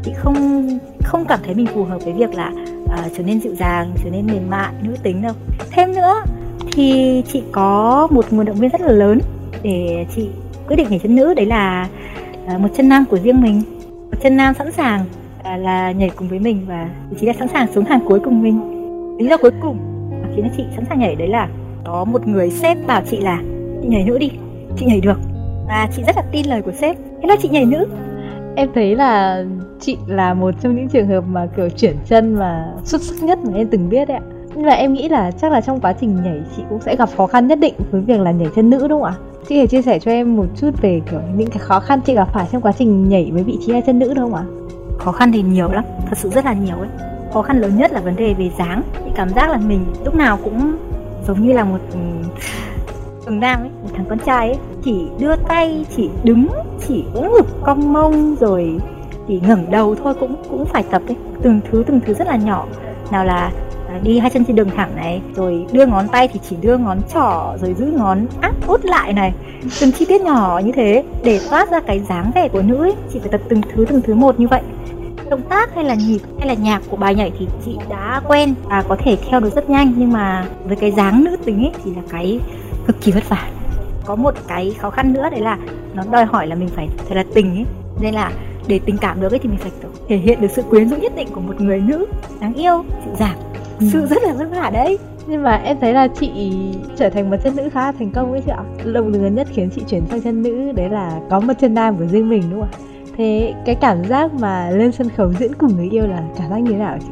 Chị 0.04 0.12
không 0.16 0.69
không 1.04 1.25
cảm 1.25 1.38
thấy 1.44 1.54
mình 1.54 1.66
phù 1.66 1.84
hợp 1.84 1.98
với 2.04 2.12
việc 2.12 2.34
là 2.34 2.52
uh, 2.84 3.12
trở 3.16 3.22
nên 3.22 3.40
dịu 3.40 3.54
dàng 3.54 3.92
trở 4.04 4.10
nên 4.10 4.26
mềm 4.26 4.50
mại 4.50 4.72
nữ 4.82 4.92
tính 5.02 5.22
đâu. 5.22 5.32
Thêm 5.70 5.94
nữa 5.94 6.22
thì 6.72 7.22
chị 7.32 7.42
có 7.52 8.08
một 8.10 8.25
nguồn 8.31 8.46
động 8.46 8.56
viên 8.56 8.70
rất 8.70 8.81
là 8.81 8.92
lớn 8.92 9.20
để 9.62 10.06
chị 10.16 10.28
quyết 10.69 10.76
định 10.76 10.87
nhảy 10.90 10.98
chân 10.98 11.16
nữ. 11.16 11.34
Đấy 11.34 11.46
là 11.46 11.88
uh, 12.54 12.60
một 12.60 12.69
chân 12.76 12.88
nam 12.88 13.04
của 13.10 13.19
riêng 13.19 13.42
mình. 13.42 13.62
Một 14.10 14.19
chân 14.22 14.37
nam 14.37 14.54
sẵn 14.54 14.72
sàng 14.72 15.04
uh, 15.40 15.60
là 15.60 15.92
nhảy 15.92 16.10
cùng 16.16 16.28
với 16.28 16.38
mình 16.38 16.64
và 16.69 16.88
chị 17.20 17.26
đã 17.26 17.32
sẵn 17.38 17.48
sàng 17.48 17.72
xuống 17.75 17.84
hàng 17.84 18.00
cuối 18.08 18.20
cùng 18.25 18.42
mình. 18.42 18.60
Lý 19.19 19.28
do 19.28 19.37
cuối 19.37 19.50
cùng 19.62 19.89
khiến 20.36 20.50
chị 20.56 20.64
sẵn 20.76 20.84
sàng 20.88 20.98
nhảy 20.98 21.14
đấy 21.14 21.28
là 21.28 21.48
có 21.84 22.04
một 22.04 22.26
người 22.26 22.50
sếp 22.50 22.86
bảo 22.86 23.02
chị 23.10 23.20
là 23.20 23.40
chị 23.82 23.88
nhảy 23.88 24.04
nữ 24.04 24.18
đi 24.18 24.30
chị 24.76 24.86
nhảy 24.86 25.00
được. 25.00 25.20
Và 25.68 25.88
chị 25.96 26.02
rất 26.06 26.16
là 26.16 26.22
tin 26.32 26.46
lời 26.46 26.62
của 26.62 26.72
sếp. 26.72 26.96
Thế 27.22 27.28
là 27.28 27.36
chị 27.42 27.48
nhảy 27.48 27.64
nữ. 27.64 27.86
Em 28.56 28.68
thấy 28.74 28.96
là 28.96 29.44
chị 29.80 29.96
là 30.06 30.34
một 30.34 30.54
trong 30.62 30.76
những 30.76 30.88
trường 30.88 31.08
hợp 31.08 31.24
mà 31.28 31.46
kiểu 31.56 31.68
chuyển 31.68 31.96
chân 32.08 32.34
mà 32.34 32.74
xuất 32.84 33.02
sắc 33.02 33.22
nhất 33.22 33.38
mà 33.44 33.58
em 33.58 33.68
từng 33.70 33.88
biết 33.88 34.08
đấy 34.08 34.16
ạ. 34.16 34.22
Nhưng 34.54 34.66
mà 34.66 34.72
em 34.72 34.92
nghĩ 34.92 35.08
là 35.08 35.30
chắc 35.30 35.52
là 35.52 35.60
trong 35.60 35.80
quá 35.80 35.92
trình 35.92 36.16
nhảy 36.24 36.40
chị 36.56 36.62
cũng 36.68 36.80
sẽ 36.80 36.96
gặp 36.96 37.08
khó 37.16 37.26
khăn 37.26 37.46
nhất 37.46 37.58
định 37.58 37.74
với 37.90 38.00
việc 38.00 38.20
là 38.20 38.30
nhảy 38.30 38.48
chân 38.56 38.70
nữ 38.70 38.88
đúng 38.88 39.02
không 39.02 39.12
ạ? 39.12 39.14
Chị 39.48 39.56
hãy 39.56 39.66
chia 39.66 39.82
sẻ 39.82 39.98
cho 39.98 40.10
em 40.10 40.36
một 40.36 40.46
chút 40.56 40.70
về 40.82 41.00
kiểu 41.10 41.20
những 41.36 41.50
cái 41.50 41.58
khó 41.58 41.80
khăn 41.80 42.00
chị 42.00 42.14
gặp 42.14 42.28
phải 42.32 42.46
trong 42.52 42.62
quá 42.62 42.72
trình 42.78 43.08
nhảy 43.08 43.30
với 43.32 43.42
vị 43.42 43.58
trí 43.66 43.72
hai 43.72 43.82
chân 43.86 43.98
nữ 43.98 44.14
đúng 44.14 44.24
không 44.24 44.34
ạ? 44.34 44.44
Khó 44.98 45.12
khăn 45.12 45.32
thì 45.32 45.42
nhiều 45.42 45.70
lắm 45.70 45.84
thật 46.08 46.18
sự 46.18 46.28
rất 46.28 46.44
là 46.44 46.52
nhiều 46.52 46.76
ấy 46.76 46.88
khó 47.32 47.42
khăn 47.42 47.60
lớn 47.60 47.76
nhất 47.76 47.92
là 47.92 48.00
vấn 48.00 48.16
đề 48.16 48.34
về 48.34 48.50
dáng. 48.58 48.82
Thì 49.04 49.10
cảm 49.16 49.28
giác 49.28 49.50
là 49.50 49.56
mình 49.56 49.84
lúc 50.04 50.14
nào 50.14 50.38
cũng 50.44 50.76
giống 51.26 51.46
như 51.46 51.52
là 51.52 51.64
một 51.64 51.78
ừ, 51.92 51.99
thằng 53.25 53.40
nam 53.40 53.60
ấy, 53.60 53.70
một 53.82 53.88
thằng 53.94 54.04
con 54.08 54.18
trai 54.18 54.49
ấy, 54.49 54.58
chỉ 54.84 55.06
đưa 55.18 55.37
tay, 55.37 55.87
chỉ 55.96 56.10
đứng, 56.25 56.49
chỉ 56.88 57.04
ưỡn 57.14 57.30
ngực, 57.32 57.46
cong 57.62 57.92
mông, 57.92 58.37
rồi 58.40 58.78
chỉ 59.28 59.40
ngẩng 59.40 59.70
đầu 59.70 59.94
thôi, 60.04 60.14
cũng 60.20 60.37
cũng 60.50 60.66
phải 60.66 60.82
tập 60.90 61.02
ấy. 61.08 61.16
Từng 61.42 61.60
thứ 61.70 61.84
từng 61.87 62.00
thứ 62.06 62.14
rất 62.14 62.26
là 62.26 62.37
nhỏ. 62.37 62.66
Nào 63.10 63.25
là 63.25 63.52
à, 63.88 63.99
đi 64.02 64.18
hai 64.18 64.30
chân 64.30 64.44
trên 64.44 64.56
đường 64.56 64.70
thẳng 64.76 64.96
này, 64.96 65.22
rồi 65.34 65.66
đưa 65.72 65.87
ngón 65.87 66.08
tay 66.08 66.28
thì 66.28 66.40
chỉ 66.49 66.56
đưa 66.60 66.76
ngón 66.76 66.99
trỏ, 67.14 67.56
rồi 67.60 67.75
giữ 67.75 67.87
ngón 67.87 68.26
áp 68.40 68.52
út 68.66 68.84
lại 68.84 69.12
này. 69.12 69.32
Từng 69.80 69.92
chi 69.92 70.04
tiết 70.04 70.22
nhỏ 70.22 70.60
như 70.64 70.72
thế 70.72 71.04
để 71.25 71.40
toát 71.50 71.70
ra 71.70 71.80
cái 71.80 72.00
dáng 72.08 72.30
vẻ 72.34 72.49
của 72.49 72.62
nữ 72.62 72.76
ấy. 72.76 72.94
Chỉ 73.12 73.18
phải 73.18 73.28
tập 73.28 73.40
từng 73.49 73.60
thứ 73.75 73.84
từng 73.88 74.02
thứ 74.02 74.14
một 74.14 74.40
như 74.40 74.49
vậy 74.49 74.62
động 75.30 75.42
tác 75.49 75.75
hay 75.75 75.84
là 75.84 75.94
nhịp 75.94 76.18
hay 76.38 76.49
là 76.49 76.54
nhạc 76.54 76.82
của 76.90 76.96
bài 76.96 77.14
nhảy 77.14 77.32
thì 77.38 77.49
chị 77.64 77.76
đã 77.90 78.20
quen 78.28 78.54
và 78.64 78.84
có 78.88 78.96
thể 79.04 79.16
theo 79.30 79.40
được 79.40 79.54
rất 79.54 79.70
nhanh. 79.70 79.94
Nhưng 79.96 80.12
mà 80.12 80.46
với 80.64 80.76
cái 80.76 80.90
dáng 80.90 81.25
nữ 81.25 81.37
tính 81.44 81.64
ấy 81.64 81.72
thì 81.84 81.94
là 81.94 82.02
cái 82.10 82.40
cực 82.87 83.00
kỳ 83.00 83.12
vất 83.12 83.28
vả. 83.28 83.49
Có 84.04 84.16
một 84.16 84.34
cái 84.49 84.75
khó 84.78 84.90
khăn 84.90 85.12
nữa 85.12 85.28
đấy 85.30 85.40
là 85.40 85.58
nó 85.94 86.02
đòi 86.10 86.25
hỏi 86.25 86.46
là 86.46 86.54
mình 86.54 86.68
phải 86.68 86.88
thật 87.08 87.14
là 87.14 87.25
tình 87.34 87.50
ấy. 87.50 87.64
Nên 88.00 88.14
là 88.14 88.32
để 88.66 88.80
tình 88.84 88.99
cảm 88.99 89.20
được 89.20 89.32
ấy 89.32 89.38
thì 89.38 89.49
mình 89.49 89.58
phải 89.58 89.72
thể 90.08 90.16
hiện 90.16 90.40
được 90.40 90.50
sự 90.50 90.62
quyến 90.62 90.88
rũ 90.88 90.96
nhất 90.96 91.12
định 91.16 91.28
của 91.32 91.40
một 91.40 91.60
người 91.60 91.80
nữ 91.80 92.06
đáng 92.40 92.54
yêu 92.54 92.84
dịu 93.04 93.14
dàng. 93.18 93.38
Ừ. 93.80 93.87
sự 93.92 94.06
rất 94.06 94.22
là 94.22 94.32
vất 94.32 94.49
vả 94.50 94.70
đấy. 94.72 94.99
Nhưng 95.26 95.42
mà 95.42 95.56
em 95.56 95.76
thấy 95.80 95.92
là 95.92 96.08
chị 96.08 96.52
trở 96.96 97.10
thành 97.10 97.30
một 97.30 97.37
chân 97.44 97.56
nữ 97.56 97.68
khá 97.72 97.80
là 97.80 97.92
thành 97.92 98.10
công 98.10 98.32
ấy 98.32 98.42
chị 98.46 98.50
ạ. 98.50 98.64
Động 98.84 99.08
lực 99.08 99.28
nhất 99.28 99.49
khiến 99.50 99.70
chị 99.75 99.82
chuyển 99.88 100.02
sang 100.10 100.20
chân 100.22 100.42
nữ 100.42 100.72
đấy 100.72 100.88
là 100.88 101.20
có 101.30 101.40
một 101.40 101.52
chân 101.60 101.75
nam 101.75 101.96
của 101.96 102.06
riêng 102.06 102.28
mình 102.28 102.42
đúng 102.50 102.60
không 102.60 102.70
ạ 102.84 102.89
thế 103.20 103.54
cái 103.64 103.74
cảm 103.74 104.04
giác 104.04 104.34
mà 104.34 104.70
lên 104.70 104.92
sân 104.92 105.08
khấu 105.16 105.32
diễn 105.32 105.54
cùng 105.54 105.76
người 105.76 105.88
yêu 105.90 106.06
là 106.06 106.22
cảm 106.38 106.50
giác 106.50 106.58
như 106.58 106.70
thế 106.70 106.78
nào 106.78 106.98
chị? 107.00 107.08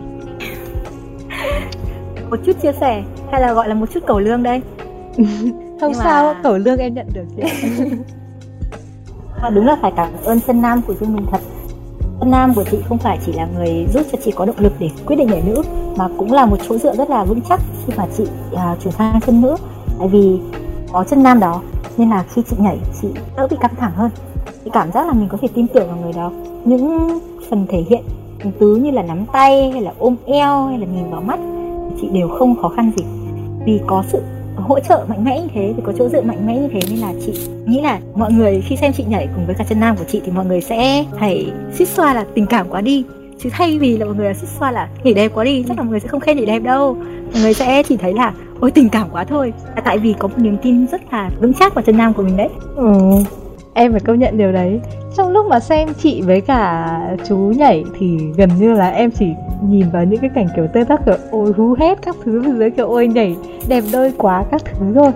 Một 2.31 2.37
chút 2.47 2.53
chia 2.63 2.73
sẻ 2.73 3.03
hay 3.33 3.41
là 3.41 3.53
gọi 3.53 3.69
là 3.69 3.75
một 3.75 3.87
chút 3.95 4.01
cầu 4.07 4.21
lương 4.21 4.43
đây? 4.43 4.61
Không 5.81 5.93
Nhưng 5.93 5.95
sao 5.95 6.35
mà... 6.35 6.41
cầu 6.43 6.59
lương 6.59 6.79
em 6.79 6.95
nhận 6.95 7.07
được 7.13 7.25
chị. 7.37 7.43
Mà 9.43 9.51
đúng 9.51 9.67
là 9.67 9.77
phải 9.83 9.93
cảm 9.97 10.09
ơn 10.25 10.41
chân 10.41 10.63
nam 10.63 10.83
của 10.87 10.95
riêng 10.95 11.17
mình 11.17 11.27
thật. 11.31 11.41
Chân 12.21 12.31
nam 12.31 12.53
của 12.55 12.65
chị 12.71 12.79
không 12.89 12.99
phải 12.99 13.19
chỉ 13.27 13.33
là 13.33 13.47
người 13.55 13.87
giúp 13.95 14.03
cho 14.13 14.19
chị 14.25 14.31
có 14.31 14.45
động 14.45 14.57
lực 14.59 14.73
để 14.79 14.91
quyết 15.07 15.17
định 15.17 15.27
nhảy 15.27 15.43
nữ 15.47 15.63
mà 15.97 16.09
cũng 16.19 16.33
là 16.33 16.47
một 16.47 16.57
chỗ 16.69 16.79
dựa 16.79 16.97
rất 16.97 17.11
là 17.11 17.25
vững 17.25 17.41
chắc 17.49 17.61
khi 17.87 17.93
mà 17.97 18.07
chị 18.17 18.25
à, 18.57 18.77
chuyển 18.85 18.93
sang 18.93 19.21
chân 19.21 19.41
nữ. 19.41 19.57
Tại 19.99 20.09
vì 20.09 20.41
có 20.93 21.05
chân 21.11 21.23
nam 21.23 21.41
đó 21.41 21.63
nên 21.97 22.11
là 22.11 22.25
khi 22.35 22.43
chị 22.51 22.57
nhảy 22.59 22.79
chị 23.03 23.09
đỡ 23.37 23.49
bị 23.51 23.57
căng 23.61 23.75
thẳng 23.75 23.93
hơn 23.95 24.11
cái 24.69 24.83
cảm 24.83 24.93
giác 24.93 25.07
là 25.07 25.13
mình 25.13 25.29
có 25.29 25.39
thể 25.41 25.49
tin 25.55 25.67
tưởng 25.67 25.89
vào 25.89 25.99
người 26.03 26.13
đó. 26.13 26.31
Những 26.65 27.09
phần 27.51 27.67
thể 27.69 27.85
hiện 27.91 28.03
tứ 28.59 28.77
như 28.77 28.91
là 28.91 29.03
nắm 29.03 29.25
tay, 29.33 29.71
hay 29.71 29.83
là 29.83 29.93
ôm 29.99 30.17
eo, 30.27 30.67
hay 30.67 30.79
là 30.79 30.87
nhìn 30.87 31.11
vào 31.11 31.21
mắt, 31.21 31.39
chị 32.01 32.09
đều 32.13 32.29
không 32.29 32.57
khó 32.63 32.69
khăn 32.69 32.91
gì. 32.97 33.05
Vì 33.67 33.81
có 33.87 34.05
sự 34.09 34.23
hỗ 34.57 34.81
trợ 34.81 35.05
mạnh 35.09 35.25
mẽ 35.25 35.41
như 35.41 35.49
thế 35.55 35.75
thì 35.77 35.83
có 35.87 35.93
chỗ 35.99 36.09
dựa 36.09 36.23
mạnh 36.23 36.47
mẽ 36.47 36.59
như 36.59 36.69
thế 36.73 36.81
nên 36.91 36.99
là 36.99 37.13
chị 37.27 37.33
nghĩ 37.67 37.81
là 37.81 38.01
mọi 38.15 38.33
người, 38.33 38.63
khi 38.67 38.77
xem 38.77 38.93
chị 38.93 39.05
nhảy 39.09 39.29
cùng 39.35 39.47
với 39.47 39.55
cả 39.55 39.65
chân 39.69 39.81
nam 39.81 39.97
của 39.97 40.05
chị 40.09 40.21
thì 40.25 40.33
mọi 40.33 40.45
người 40.45 40.61
sẽ 40.61 41.05
phải 41.21 41.53
suýt 41.73 41.89
xoa 41.89 42.15
là 42.15 42.25
tình 42.35 42.47
cảm 42.47 42.67
quá 42.71 42.81
đi. 42.81 43.05
Chứ 43.39 43.49
thay 43.53 43.79
vì 43.79 43.97
là 43.97 44.07
mọi 44.07 44.15
người 44.15 44.35
suýt 44.35 44.49
xoa 44.59 44.71
là 44.71 44.89
nhảy 45.05 45.15
đẹp 45.15 45.33
quá 45.35 45.45
đi, 45.45 45.65
chắc 45.69 45.77
là 45.77 45.83
mọi 45.83 45.91
người 45.91 46.01
sẽ 46.01 46.09
không 46.09 46.21
khen 46.21 46.37
nhảy 46.37 46.47
đẹp 46.47 46.59
đâu. 46.59 46.97
Mọi 47.33 47.43
người 47.43 47.55
sẽ 47.55 47.83
chỉ 47.83 47.97
thấy 47.97 48.15
là, 48.15 48.33
ôi, 48.61 48.71
tình 48.71 48.89
cảm 48.89 49.09
quá 49.13 49.25
thôi. 49.25 49.53
Là 49.77 49.83
tại 49.85 49.99
vì 49.99 50.15
có 50.19 50.29
một 50.29 50.39
niềm 50.39 50.57
tin 50.63 50.87
rất 50.87 51.01
là 51.13 51.31
vững 51.41 51.55
chắc 51.55 51.75
vào 51.75 51.83
chân 51.83 51.97
nam 51.97 52.15
của 52.15 52.23
mình 52.23 52.37
đấy. 52.37 52.49
Ừ 52.77 52.93
em 53.79 53.93
phải 53.93 54.01
công 54.01 54.19
nhận 54.19 54.39
điều 54.39 54.53
đấy 54.53 54.81
trong 55.17 55.31
lúc 55.31 55.47
mà 55.47 55.61
xem 55.61 55.89
chị 55.99 56.23
với 56.23 56.41
cả 56.41 56.89
chú 57.29 57.37
nhảy 57.37 57.85
thì 57.99 58.19
gần 58.37 58.51
như 58.59 58.73
là 58.73 58.89
em 58.89 59.11
chỉ 59.11 59.27
nhìn 59.63 59.87
vào 59.93 60.05
những 60.05 60.21
cái 60.21 60.31
cảnh 60.35 60.49
kiểu 60.57 60.67
tê 60.73 60.85
tắc 60.85 61.07
kiểu 61.07 61.15
ôi 61.31 61.53
hú 61.57 61.75
hét 61.79 61.99
các 62.03 62.17
thứ 62.25 62.43
dưới 62.59 62.71
kiểu 62.71 62.89
ôi 62.89 63.07
nhảy 63.07 63.37
đẹp 63.69 63.85
đôi 63.93 64.13
quá 64.19 64.45
các 64.51 64.63
thứ 64.65 64.87
thôi 64.95 65.13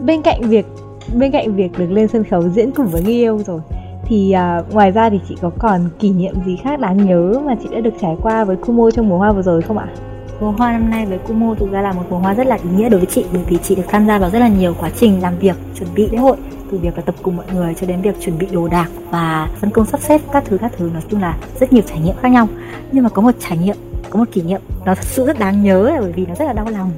bên 0.00 0.22
cạnh 0.22 0.42
việc 0.42 0.66
bên 1.18 1.30
cạnh 1.30 1.56
việc 1.56 1.78
được 1.78 1.90
lên 1.90 2.08
sân 2.08 2.24
khấu 2.24 2.42
diễn 2.48 2.70
cùng 2.70 2.86
với 2.86 3.02
người 3.02 3.12
yêu 3.12 3.38
rồi 3.38 3.60
thì 4.06 4.34
uh, 4.60 4.74
ngoài 4.74 4.90
ra 4.90 5.10
thì 5.10 5.20
chị 5.28 5.36
có 5.40 5.50
còn 5.58 5.80
kỷ 5.98 6.10
niệm 6.10 6.34
gì 6.46 6.56
khác 6.56 6.80
đáng 6.80 7.06
nhớ 7.06 7.40
mà 7.44 7.54
chị 7.62 7.68
đã 7.72 7.80
được 7.80 7.94
trải 8.00 8.16
qua 8.22 8.44
với 8.44 8.56
Kumo 8.56 8.90
trong 8.90 9.08
mùa 9.08 9.18
hoa 9.18 9.32
vừa 9.32 9.42
rồi 9.42 9.62
không 9.62 9.78
ạ? 9.78 9.86
Mùa 10.40 10.50
hoa 10.50 10.72
năm 10.72 10.90
nay 10.90 11.06
với 11.06 11.18
Kumo 11.18 11.54
thực 11.54 11.72
ra 11.72 11.82
là 11.82 11.92
một 11.92 12.02
mùa 12.10 12.18
hoa 12.18 12.34
rất 12.34 12.46
là 12.46 12.54
ý 12.54 12.70
nghĩa 12.76 12.88
đối 12.88 13.00
với 13.00 13.08
chị 13.10 13.24
bởi 13.32 13.42
vì 13.48 13.58
chị 13.62 13.74
được 13.74 13.82
tham 13.88 14.06
gia 14.06 14.18
vào 14.18 14.30
rất 14.30 14.38
là 14.38 14.48
nhiều 14.48 14.74
quá 14.80 14.90
trình 14.96 15.22
làm 15.22 15.38
việc 15.38 15.56
chuẩn 15.78 15.88
bị 15.94 16.08
lễ 16.10 16.18
hội 16.18 16.36
từ 16.74 16.80
việc 16.80 16.96
là 16.96 17.02
tập 17.02 17.14
cùng 17.22 17.36
mọi 17.36 17.46
người 17.54 17.74
cho 17.74 17.86
đến 17.86 18.02
việc 18.02 18.20
chuẩn 18.20 18.38
bị 18.38 18.46
đồ 18.52 18.68
đạc 18.68 18.88
và 19.10 19.48
phân 19.60 19.70
công 19.70 19.86
sắp 19.86 20.00
xếp 20.00 20.20
các 20.32 20.44
thứ 20.46 20.58
các 20.60 20.72
thứ. 20.76 20.90
Nói 20.92 21.02
chung 21.10 21.20
là 21.20 21.36
rất 21.60 21.72
nhiều 21.72 21.82
trải 21.86 21.98
nghiệm 22.00 22.14
khác 22.22 22.28
nhau. 22.28 22.48
Nhưng 22.92 23.04
mà 23.04 23.10
có 23.10 23.22
một 23.22 23.30
trải 23.40 23.58
nghiệm 23.58 23.76
có 24.10 24.18
một 24.18 24.24
kỷ 24.32 24.42
niệm 24.42 24.60
nó 24.84 24.94
thật 24.94 25.04
sự 25.04 25.26
rất 25.26 25.38
đáng 25.38 25.62
nhớ 25.62 25.96
bởi 26.00 26.12
vì 26.12 26.26
nó 26.26 26.34
rất 26.34 26.44
là 26.44 26.52
đau 26.52 26.66
lòng. 26.70 26.90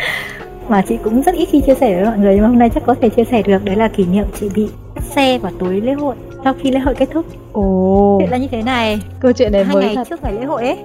Mà 0.68 0.82
chị 0.88 0.98
cũng 1.04 1.22
rất 1.22 1.34
ít 1.34 1.48
khi 1.52 1.60
chia 1.60 1.74
sẻ 1.74 1.94
với 1.94 2.04
mọi 2.04 2.18
người 2.18 2.34
nhưng 2.34 2.42
mà 2.42 2.48
hôm 2.48 2.58
nay 2.58 2.70
chắc 2.74 2.82
có 2.86 2.94
thể 3.00 3.08
chia 3.08 3.24
sẻ 3.24 3.42
được. 3.42 3.64
Đấy 3.64 3.76
là 3.76 3.88
kỷ 3.88 4.04
niệm 4.04 4.24
chị 4.40 4.48
bị 4.54 4.68
xe 5.14 5.38
vào 5.38 5.52
tối 5.58 5.80
lễ 5.80 5.92
hội 5.92 6.14
sau 6.44 6.54
khi 6.62 6.70
lễ 6.70 6.78
hội 6.78 6.94
kết 6.94 7.08
thúc. 7.12 7.26
Ồ. 7.52 8.16
Chuyện 8.20 8.30
là 8.30 8.36
như 8.36 8.48
thế 8.50 8.62
này. 8.62 9.00
Câu 9.20 9.32
chuyện 9.32 9.52
này 9.52 9.64
hai 9.64 9.74
mới 9.74 9.84
ngày 9.84 9.96
thật. 9.96 10.06
trước 10.10 10.22
ngày 10.22 10.32
lễ 10.32 10.44
hội 10.44 10.62
ấy 10.62 10.76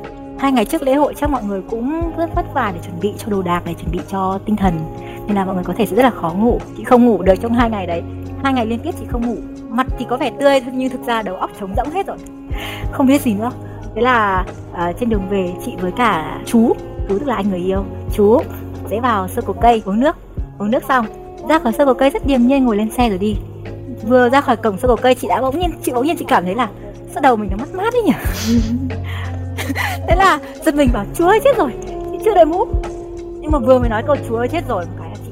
hai 0.41 0.51
ngày 0.51 0.65
trước 0.65 0.81
lễ 0.81 0.93
hội 0.93 1.13
chắc 1.17 1.29
mọi 1.29 1.43
người 1.43 1.61
cũng 1.69 2.11
rất 2.17 2.35
vất 2.35 2.53
vả 2.53 2.71
để 2.75 2.79
chuẩn 2.85 2.99
bị 2.99 3.13
cho 3.17 3.31
đồ 3.31 3.41
đạc 3.41 3.61
để 3.65 3.73
chuẩn 3.73 3.91
bị 3.91 3.99
cho 4.11 4.39
tinh 4.45 4.55
thần 4.55 4.73
nên 5.31 5.35
là 5.35 5.45
mọi 5.45 5.55
người 5.55 5.63
có 5.63 5.73
thể 5.77 5.85
sẽ 5.85 5.95
rất 5.95 6.03
là 6.03 6.09
khó 6.09 6.33
ngủ. 6.37 6.59
Chị 6.77 6.83
không 6.83 7.05
ngủ 7.05 7.21
được 7.21 7.33
trong 7.41 7.53
hai 7.53 7.69
ngày 7.69 7.87
đấy. 7.87 8.01
Hai 8.43 8.53
ngày 8.53 8.65
liên 8.65 8.79
tiếp 8.79 8.91
chị 8.99 9.05
không 9.09 9.27
ngủ. 9.27 9.35
Mặt 9.69 9.87
thì 9.99 10.05
có 10.09 10.17
vẻ 10.17 10.31
tươi 10.39 10.61
nhưng 10.73 10.89
thực 10.89 11.03
ra 11.05 11.21
đầu 11.21 11.35
óc 11.35 11.51
trống 11.59 11.73
rỗng 11.75 11.89
hết 11.89 12.07
rồi. 12.07 12.17
Không 12.91 13.07
biết 13.07 13.21
gì 13.21 13.33
nữa. 13.33 13.51
Thế 13.95 14.01
là 14.01 14.45
uh, 14.71 14.99
trên 14.99 15.09
đường 15.09 15.29
về 15.29 15.53
chị 15.65 15.73
với 15.81 15.91
cả 15.91 16.39
chú 16.45 16.73
chú 17.09 17.19
tức 17.19 17.27
là 17.27 17.35
anh 17.35 17.49
người 17.49 17.59
yêu 17.59 17.83
chú 18.13 18.39
sẽ 18.89 18.99
vào 18.99 19.27
sơ 19.27 19.41
cổ 19.41 19.53
cây 19.61 19.81
uống 19.85 19.99
nước. 19.99 20.15
Uống 20.57 20.71
nước 20.71 20.83
xong 20.83 21.05
ra 21.49 21.59
khỏi 21.59 21.73
sơ 21.73 21.85
cổ 21.85 21.93
cây 21.93 22.09
rất 22.09 22.25
điềm 22.25 22.47
nhiên 22.47 22.65
ngồi 22.65 22.77
lên 22.77 22.91
xe 22.91 23.09
rồi 23.09 23.17
đi. 23.17 23.37
Vừa 24.07 24.29
ra 24.29 24.41
khỏi 24.41 24.55
cổng 24.55 24.77
sơ 24.77 24.87
cổ 24.87 24.95
cây 24.95 25.15
chị 25.15 25.27
đã 25.27 25.41
bỗng 25.41 25.59
nhiên 25.59 25.71
chị 25.83 25.91
bỗng 25.91 26.05
nhiên 26.05 26.15
chị 26.19 26.25
cảm 26.27 26.45
thấy 26.45 26.55
là 26.55 26.69
sao 27.13 27.21
đầu 27.21 27.35
mình 27.35 27.49
nó 27.51 27.57
mát 27.57 27.73
mát 27.73 27.93
đấy 27.93 28.03
nhỉ? 28.03 28.13
Thế 30.07 30.15
là 30.15 30.39
giật 30.65 30.75
mình 30.75 30.89
bảo 30.93 31.05
chúa 31.15 31.27
ơi 31.27 31.39
chết 31.43 31.57
rồi. 31.57 31.71
Chị 32.11 32.17
chưa 32.25 32.33
đội 32.33 32.45
mũ. 32.45 32.65
Nhưng 33.41 33.51
mà 33.51 33.59
vừa 33.59 33.79
mới 33.79 33.89
nói 33.89 34.03
câu 34.07 34.15
chúa 34.29 34.37
ơi 34.37 34.47
chết 34.47 34.67
rồi 34.67 34.85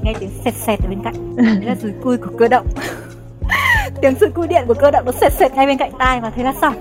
nghe 0.03 0.13
tiếng 0.19 0.29
sẹt 0.45 0.53
sẹt 0.53 0.79
ở 0.79 0.89
bên 0.89 0.99
cạnh. 1.03 1.35
Đấy 1.35 1.65
là 1.65 1.75
rùi 1.75 1.91
cui 2.03 2.17
của 2.17 2.31
cơ 2.37 2.47
động. 2.47 2.67
Tiếng 4.01 4.15
rùi 4.19 4.29
cui 4.29 4.47
điện 4.47 4.63
của 4.67 4.73
cơ 4.73 4.91
động 4.91 5.05
nó 5.05 5.11
sẹt 5.11 5.33
sẹt 5.33 5.55
ngay 5.55 5.65
bên 5.67 5.77
cạnh 5.77 5.91
tai 5.99 6.21
và 6.21 6.29
thế 6.29 6.43
là 6.43 6.53
xong. 6.61 6.73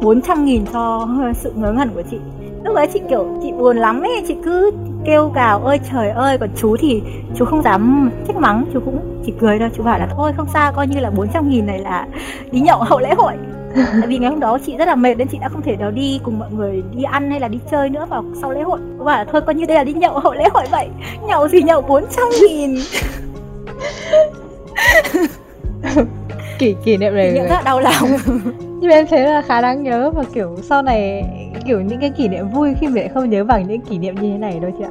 400 0.00 0.44
nghìn 0.44 0.66
cho 0.72 1.08
sự 1.34 1.52
ngớ 1.56 1.72
ngẩn 1.72 1.90
của 1.94 2.02
chị. 2.10 2.18
Lúc 2.64 2.76
đấy 2.76 2.88
chị 2.92 3.00
kiểu, 3.08 3.38
chị 3.42 3.52
buồn 3.52 3.76
lắm 3.76 4.00
ấy, 4.00 4.24
chị 4.28 4.36
cứ 4.44 4.70
kêu 5.04 5.28
gào 5.34 5.60
ơi 5.64 5.80
trời 5.90 6.10
ơi, 6.10 6.38
còn 6.38 6.48
chú 6.56 6.76
thì 6.76 7.02
chú 7.36 7.44
không 7.44 7.62
dám 7.62 8.10
trách 8.26 8.36
mắng, 8.36 8.64
chú 8.72 8.80
cũng 8.80 9.22
chỉ 9.26 9.32
cười 9.40 9.58
thôi, 9.58 9.68
chú 9.76 9.82
bảo 9.82 9.98
là, 9.98 10.08
thôi 10.16 10.32
không 10.36 10.46
sao, 10.52 10.72
coi 10.72 10.86
như 10.86 11.00
là 11.00 11.10
400 11.10 11.48
nghìn 11.48 11.66
này 11.66 11.78
là 11.78 12.06
đi 12.50 12.60
nhậu 12.60 12.78
hậu 12.82 12.98
lễ 12.98 13.14
hội 13.16 13.32
tại 13.74 14.06
vì 14.08 14.18
ngày 14.18 14.30
hôm 14.30 14.40
đó 14.40 14.58
chị 14.66 14.76
rất 14.76 14.88
là 14.88 14.94
mệt 14.94 15.14
nên 15.14 15.28
chị 15.28 15.38
đã 15.40 15.48
không 15.48 15.62
thể 15.62 15.76
nào 15.76 15.90
đi 15.90 16.20
cùng 16.24 16.38
mọi 16.38 16.48
người 16.52 16.82
đi 16.96 17.02
ăn 17.02 17.30
hay 17.30 17.40
là 17.40 17.48
đi 17.48 17.58
chơi 17.70 17.90
nữa 17.90 18.06
vào 18.10 18.24
sau 18.40 18.50
lễ 18.52 18.62
hội. 18.62 18.78
Cô 18.98 19.04
bảo 19.04 19.24
thôi 19.24 19.40
coi 19.40 19.54
như 19.54 19.66
đây 19.66 19.76
là 19.76 19.84
đi 19.84 19.92
nhậu 19.92 20.18
hậu 20.18 20.32
lễ 20.32 20.44
hội 20.54 20.64
vậy. 20.70 20.88
Nhậu 21.28 21.48
gì 21.48 21.62
nhậu 21.62 21.80
400 21.80 22.24
nghìn. 22.48 22.76
Kỷ 26.58 26.76
kỷ 26.84 26.96
niệm 26.96 27.12
kỷ 27.12 27.16
này 27.16 27.32
niệm 27.32 27.42
rất 27.42 27.48
là 27.50 27.62
đau 27.64 27.80
lòng. 27.80 28.08
Nhưng 28.80 28.90
em 28.90 29.06
thấy 29.06 29.20
là 29.20 29.42
khá 29.42 29.60
đáng 29.60 29.82
nhớ 29.82 30.10
và 30.10 30.24
kiểu 30.34 30.56
sau 30.62 30.82
này 30.82 31.24
kiểu 31.66 31.80
những 31.80 32.00
cái 32.00 32.10
kỷ 32.10 32.28
niệm 32.28 32.48
vui 32.48 32.74
khi 32.80 32.86
mình 32.86 32.96
lại 32.96 33.10
không 33.14 33.30
nhớ 33.30 33.44
bằng 33.44 33.68
những 33.68 33.80
kỷ 33.80 33.98
niệm 33.98 34.14
như 34.14 34.32
thế 34.32 34.38
này 34.38 34.60
đâu 34.60 34.70
chị 34.78 34.84
ạ. 34.84 34.90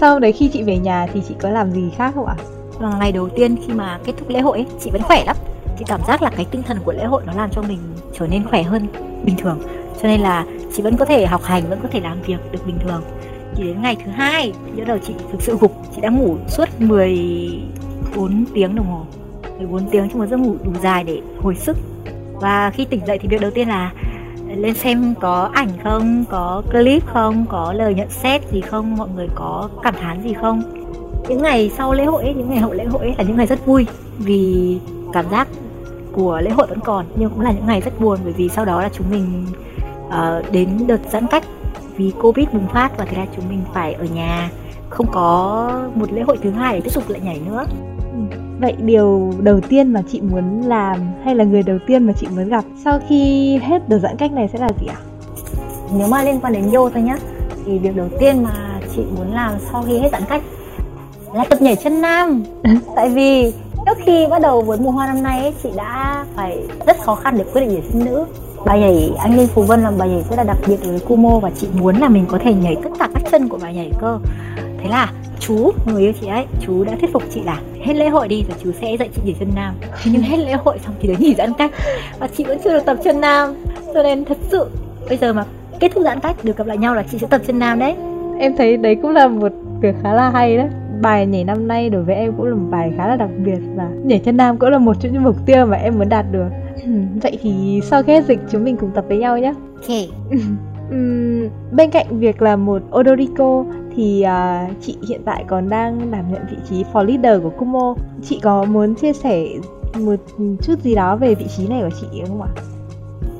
Sau 0.00 0.18
đấy 0.18 0.32
khi 0.32 0.48
chị 0.48 0.62
về 0.62 0.78
nhà 0.78 1.06
thì 1.12 1.22
chị 1.28 1.34
có 1.40 1.50
làm 1.50 1.70
gì 1.70 1.90
khác 1.96 2.12
không 2.14 2.26
ạ? 2.26 2.36
Và 2.78 2.96
ngày 2.98 3.12
đầu 3.12 3.28
tiên 3.28 3.56
khi 3.66 3.72
mà 3.72 3.98
kết 4.04 4.12
thúc 4.18 4.28
lễ 4.28 4.40
hội 4.40 4.58
ấy, 4.58 4.66
chị 4.80 4.90
vẫn 4.90 5.02
khỏe 5.02 5.24
lắm 5.24 5.36
chị 5.82 5.86
cảm 5.88 6.00
giác 6.06 6.22
là 6.22 6.30
cái 6.36 6.46
tinh 6.50 6.62
thần 6.62 6.78
của 6.84 6.92
lễ 6.92 7.04
hội 7.04 7.22
nó 7.26 7.32
làm 7.32 7.50
cho 7.50 7.62
mình 7.62 7.78
trở 8.18 8.26
nên 8.26 8.44
khỏe 8.44 8.62
hơn 8.62 8.86
bình 9.24 9.36
thường. 9.38 9.58
Cho 10.02 10.08
nên 10.08 10.20
là 10.20 10.46
chị 10.72 10.82
vẫn 10.82 10.96
có 10.96 11.04
thể 11.04 11.26
học 11.26 11.42
hành 11.44 11.62
vẫn 11.68 11.78
có 11.82 11.88
thể 11.92 12.00
làm 12.00 12.22
việc 12.22 12.52
được 12.52 12.66
bình 12.66 12.78
thường. 12.84 13.02
Chỉ 13.56 13.62
đến 13.62 13.82
ngày 13.82 13.96
thứ 14.04 14.10
hai 14.10 14.52
bắt 14.76 14.86
đầu 14.86 14.98
chị 15.06 15.14
thực 15.32 15.42
sự 15.42 15.56
gục 15.60 15.72
chị 15.94 16.00
đã 16.00 16.08
ngủ 16.08 16.36
suốt 16.48 16.68
14 16.78 18.44
tiếng 18.54 18.74
đồng 18.74 18.86
hồ. 18.86 19.06
14 19.58 19.90
tiếng 19.90 20.08
trong 20.08 20.18
một 20.18 20.26
giấc 20.26 20.36
ngủ 20.36 20.56
đủ 20.64 20.72
dài 20.82 21.04
để 21.04 21.20
hồi 21.42 21.54
sức. 21.54 21.76
Và 22.40 22.70
khi 22.70 22.84
tỉnh 22.84 23.06
dậy 23.06 23.18
thì 23.18 23.28
việc 23.28 23.40
đầu 23.40 23.50
tiên 23.50 23.68
là 23.68 23.92
lên 24.56 24.74
xem 24.74 25.14
có 25.20 25.50
ảnh 25.52 25.68
không 25.84 26.24
có 26.30 26.62
clip 26.72 27.06
không 27.06 27.46
có 27.48 27.72
lời 27.72 27.94
nhận 27.94 28.10
xét 28.10 28.50
gì 28.50 28.60
không 28.60 28.96
mọi 28.96 29.08
người 29.16 29.28
có 29.34 29.68
cảm 29.82 29.94
thán 29.94 30.22
gì 30.22 30.34
không. 30.40 30.62
Những 31.28 31.42
ngày 31.42 31.70
sau 31.76 31.92
lễ 31.92 32.04
hội 32.04 32.22
ấy, 32.22 32.34
những 32.34 32.50
ngày 32.50 32.58
hậu 32.58 32.72
lễ 32.72 32.84
hội 32.84 33.02
ấy 33.02 33.14
là 33.18 33.24
những 33.24 33.36
ngày 33.36 33.46
rất 33.46 33.66
vui 33.66 33.86
vì 34.18 34.78
cảm 35.12 35.30
giác 35.30 35.48
của 36.12 36.40
lễ 36.40 36.50
hội 36.50 36.66
vẫn 36.66 36.80
còn 36.84 37.06
nhưng 37.16 37.30
cũng 37.30 37.40
là 37.40 37.52
những 37.52 37.66
ngày 37.66 37.80
rất 37.80 38.00
buồn 38.00 38.18
bởi 38.24 38.32
vì 38.32 38.48
sau 38.48 38.64
đó 38.64 38.82
là 38.82 38.90
chúng 38.92 39.10
mình 39.10 39.46
uh, 40.06 40.52
đến 40.52 40.68
đợt 40.86 41.00
giãn 41.12 41.26
cách 41.26 41.44
vì 41.96 42.12
covid 42.22 42.48
bùng 42.52 42.68
phát 42.68 42.98
và 42.98 43.04
thế 43.04 43.16
là 43.16 43.26
chúng 43.36 43.48
mình 43.48 43.60
phải 43.74 43.92
ở 43.92 44.04
nhà 44.04 44.50
không 44.90 45.06
có 45.12 45.70
một 45.94 46.12
lễ 46.12 46.22
hội 46.22 46.38
thứ 46.42 46.50
hai 46.50 46.74
để 46.74 46.80
tiếp 46.80 46.90
tục 46.94 47.08
lại 47.08 47.20
nhảy 47.24 47.40
nữa. 47.46 47.64
Vậy 48.60 48.74
điều 48.78 49.32
đầu 49.38 49.60
tiên 49.60 49.92
mà 49.92 50.02
chị 50.12 50.20
muốn 50.20 50.62
làm 50.66 50.98
hay 51.24 51.34
là 51.34 51.44
người 51.44 51.62
đầu 51.62 51.78
tiên 51.86 52.06
mà 52.06 52.12
chị 52.12 52.26
muốn 52.36 52.48
gặp 52.48 52.64
sau 52.84 53.00
khi 53.08 53.56
hết 53.58 53.88
đợt 53.88 53.98
giãn 53.98 54.16
cách 54.16 54.32
này 54.32 54.48
sẽ 54.52 54.58
là 54.58 54.68
gì 54.80 54.86
ạ? 54.86 54.98
Nếu 55.98 56.08
mà 56.08 56.22
liên 56.22 56.40
quan 56.40 56.52
đến 56.52 56.70
yo 56.72 56.88
thôi 56.88 57.02
nhá 57.02 57.16
thì 57.66 57.78
việc 57.78 57.96
đầu 57.96 58.08
tiên 58.20 58.42
mà 58.42 58.80
chị 58.96 59.02
muốn 59.16 59.34
làm 59.34 59.52
sau 59.72 59.84
khi 59.86 59.98
hết 59.98 60.08
giãn 60.12 60.22
cách 60.28 60.42
là 61.34 61.44
tập 61.44 61.62
nhảy 61.62 61.76
chân 61.76 62.00
nam. 62.00 62.42
Tại 62.96 63.08
vì 63.08 63.52
trước 63.94 64.02
khi 64.06 64.26
bắt 64.30 64.42
đầu 64.42 64.62
với 64.62 64.78
mùa 64.78 64.90
hoa 64.90 65.06
năm 65.06 65.22
nay 65.22 65.40
ấy, 65.40 65.54
chị 65.62 65.68
đã 65.76 66.24
phải 66.34 66.58
rất 66.86 67.00
khó 67.00 67.14
khăn 67.14 67.38
để 67.38 67.44
quyết 67.52 67.60
định 67.60 67.70
nhảy 67.70 67.82
sinh 67.92 68.04
nữ. 68.04 68.24
Bài 68.66 68.80
nhảy 68.80 69.12
anh 69.18 69.36
Linh 69.36 69.46
Phú 69.46 69.62
Vân 69.62 69.82
là 69.82 69.90
bài 69.90 70.08
nhảy 70.08 70.22
rất 70.30 70.36
là 70.36 70.44
đặc 70.44 70.56
biệt 70.66 70.76
với 70.84 71.00
Kumo 71.00 71.38
và 71.38 71.50
chị 71.56 71.68
muốn 71.80 71.96
là 71.96 72.08
mình 72.08 72.24
có 72.28 72.38
thể 72.44 72.54
nhảy 72.54 72.76
tất 72.84 72.90
cả 72.98 73.08
các 73.14 73.22
chân 73.30 73.48
của 73.48 73.58
bài 73.62 73.74
nhảy 73.74 73.90
cơ. 74.00 74.18
Thế 74.56 74.88
là 74.90 75.12
chú 75.40 75.70
người 75.86 76.02
yêu 76.02 76.12
chị 76.20 76.26
ấy 76.26 76.44
chú 76.66 76.84
đã 76.84 76.92
thuyết 77.00 77.12
phục 77.12 77.22
chị 77.34 77.40
là 77.44 77.60
hết 77.84 77.94
lễ 77.94 78.08
hội 78.08 78.28
đi 78.28 78.44
rồi 78.48 78.56
chú 78.62 78.70
sẽ 78.80 78.96
dạy 78.98 79.08
chị 79.14 79.22
nhảy 79.24 79.36
chân 79.40 79.48
nam. 79.54 79.74
Thế 80.02 80.10
nhưng 80.14 80.22
hết 80.22 80.36
lễ 80.36 80.52
hội 80.52 80.78
xong 80.86 80.94
thì 81.00 81.08
đến 81.08 81.16
nghỉ 81.20 81.34
giãn 81.34 81.52
cách 81.58 81.70
và 82.18 82.28
chị 82.36 82.44
vẫn 82.44 82.58
chưa 82.64 82.72
được 82.72 82.84
tập 82.86 82.96
chân 83.04 83.20
nam. 83.20 83.54
Cho 83.94 84.02
nên 84.02 84.24
thật 84.24 84.38
sự 84.50 84.66
bây 85.08 85.18
giờ 85.18 85.32
mà 85.32 85.44
kết 85.80 85.92
thúc 85.94 86.02
giãn 86.04 86.20
cách 86.20 86.36
được 86.42 86.56
gặp 86.56 86.66
lại 86.66 86.78
nhau 86.78 86.94
là 86.94 87.04
chị 87.10 87.18
sẽ 87.18 87.26
tập 87.26 87.40
chân 87.46 87.58
nam 87.58 87.78
đấy. 87.78 87.94
Em 88.38 88.56
thấy 88.56 88.76
đấy 88.76 88.96
cũng 89.02 89.10
là 89.10 89.28
một 89.28 89.52
việc 89.80 89.94
khá 90.02 90.12
là 90.12 90.30
hay 90.30 90.56
đấy 90.56 90.68
bài 91.02 91.26
nhảy 91.26 91.44
năm 91.44 91.68
nay 91.68 91.90
đối 91.90 92.02
với 92.02 92.14
em 92.14 92.32
cũng 92.36 92.46
là 92.46 92.54
một 92.54 92.68
bài 92.70 92.92
khá 92.96 93.08
là 93.08 93.16
đặc 93.16 93.30
biệt 93.44 93.58
và 93.74 93.90
nhảy 94.04 94.18
chân 94.18 94.36
nam 94.36 94.58
cũng 94.58 94.70
là 94.70 94.78
một 94.78 94.96
trong 95.00 95.12
những 95.12 95.22
mục 95.22 95.36
tiêu 95.46 95.66
mà 95.66 95.76
em 95.76 95.98
muốn 95.98 96.08
đạt 96.08 96.26
được 96.32 96.48
vậy 97.22 97.38
thì 97.42 97.80
sau 97.84 98.02
khi 98.02 98.12
hết 98.12 98.24
dịch 98.24 98.40
chúng 98.50 98.64
mình 98.64 98.76
cùng 98.76 98.90
tập 98.94 99.04
với 99.08 99.18
nhau 99.18 99.38
nhé 99.38 99.54
ok 99.76 99.96
Ừm, 100.92 101.48
bên 101.72 101.90
cạnh 101.90 102.18
việc 102.18 102.42
là 102.42 102.56
một 102.56 102.82
Odorico 102.98 103.64
thì 103.96 104.22
à, 104.22 104.68
chị 104.80 104.96
hiện 105.08 105.20
tại 105.24 105.44
còn 105.48 105.68
đang 105.68 106.10
đảm 106.10 106.32
nhận 106.32 106.42
vị 106.50 106.56
trí 106.68 106.84
for 106.92 107.04
leader 107.04 107.42
của 107.42 107.50
Kumo. 107.50 107.94
Chị 108.22 108.40
có 108.42 108.64
muốn 108.64 108.94
chia 108.94 109.12
sẻ 109.12 109.46
một 109.98 110.14
chút 110.62 110.80
gì 110.82 110.94
đó 110.94 111.16
về 111.16 111.34
vị 111.34 111.46
trí 111.56 111.68
này 111.68 111.82
của 111.82 111.96
chị 112.00 112.22
không 112.28 112.42
ạ? 112.42 112.48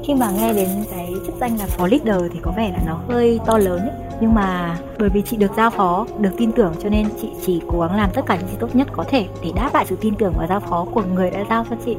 Khi 0.05 0.15
mà 0.15 0.31
nghe 0.31 0.53
đến 0.53 0.69
cái 0.91 1.15
chức 1.27 1.35
danh 1.41 1.59
là 1.59 1.67
phó 1.67 1.87
leader 1.87 2.33
thì 2.33 2.39
có 2.43 2.53
vẻ 2.57 2.71
là 2.73 2.79
nó 2.87 2.99
hơi 3.09 3.41
to 3.47 3.59
lớn 3.59 3.79
ấy. 3.79 3.97
Nhưng 4.21 4.35
mà 4.35 4.79
bởi 4.99 5.09
vì 5.09 5.23
chị 5.23 5.37
được 5.37 5.51
giao 5.57 5.71
phó, 5.71 6.07
được 6.19 6.31
tin 6.37 6.53
tưởng 6.53 6.75
cho 6.83 6.89
nên 6.89 7.07
chị 7.23 7.29
chỉ 7.47 7.61
cố 7.69 7.81
gắng 7.81 7.97
làm 7.97 8.11
tất 8.15 8.23
cả 8.27 8.37
những 8.37 8.49
gì 8.49 8.57
tốt 8.61 8.77
nhất 8.77 8.89
có 8.93 9.05
thể 9.09 9.27
để 9.45 9.51
đáp 9.57 9.71
lại 9.75 9.87
sự 9.89 9.97
tin 10.01 10.15
tưởng 10.15 10.33
và 10.39 10.47
giao 10.47 10.61
phó 10.61 10.87
của 10.93 11.03
người 11.15 11.31
đã 11.31 11.45
giao 11.51 11.65
cho 11.71 11.77
chị. 11.85 11.97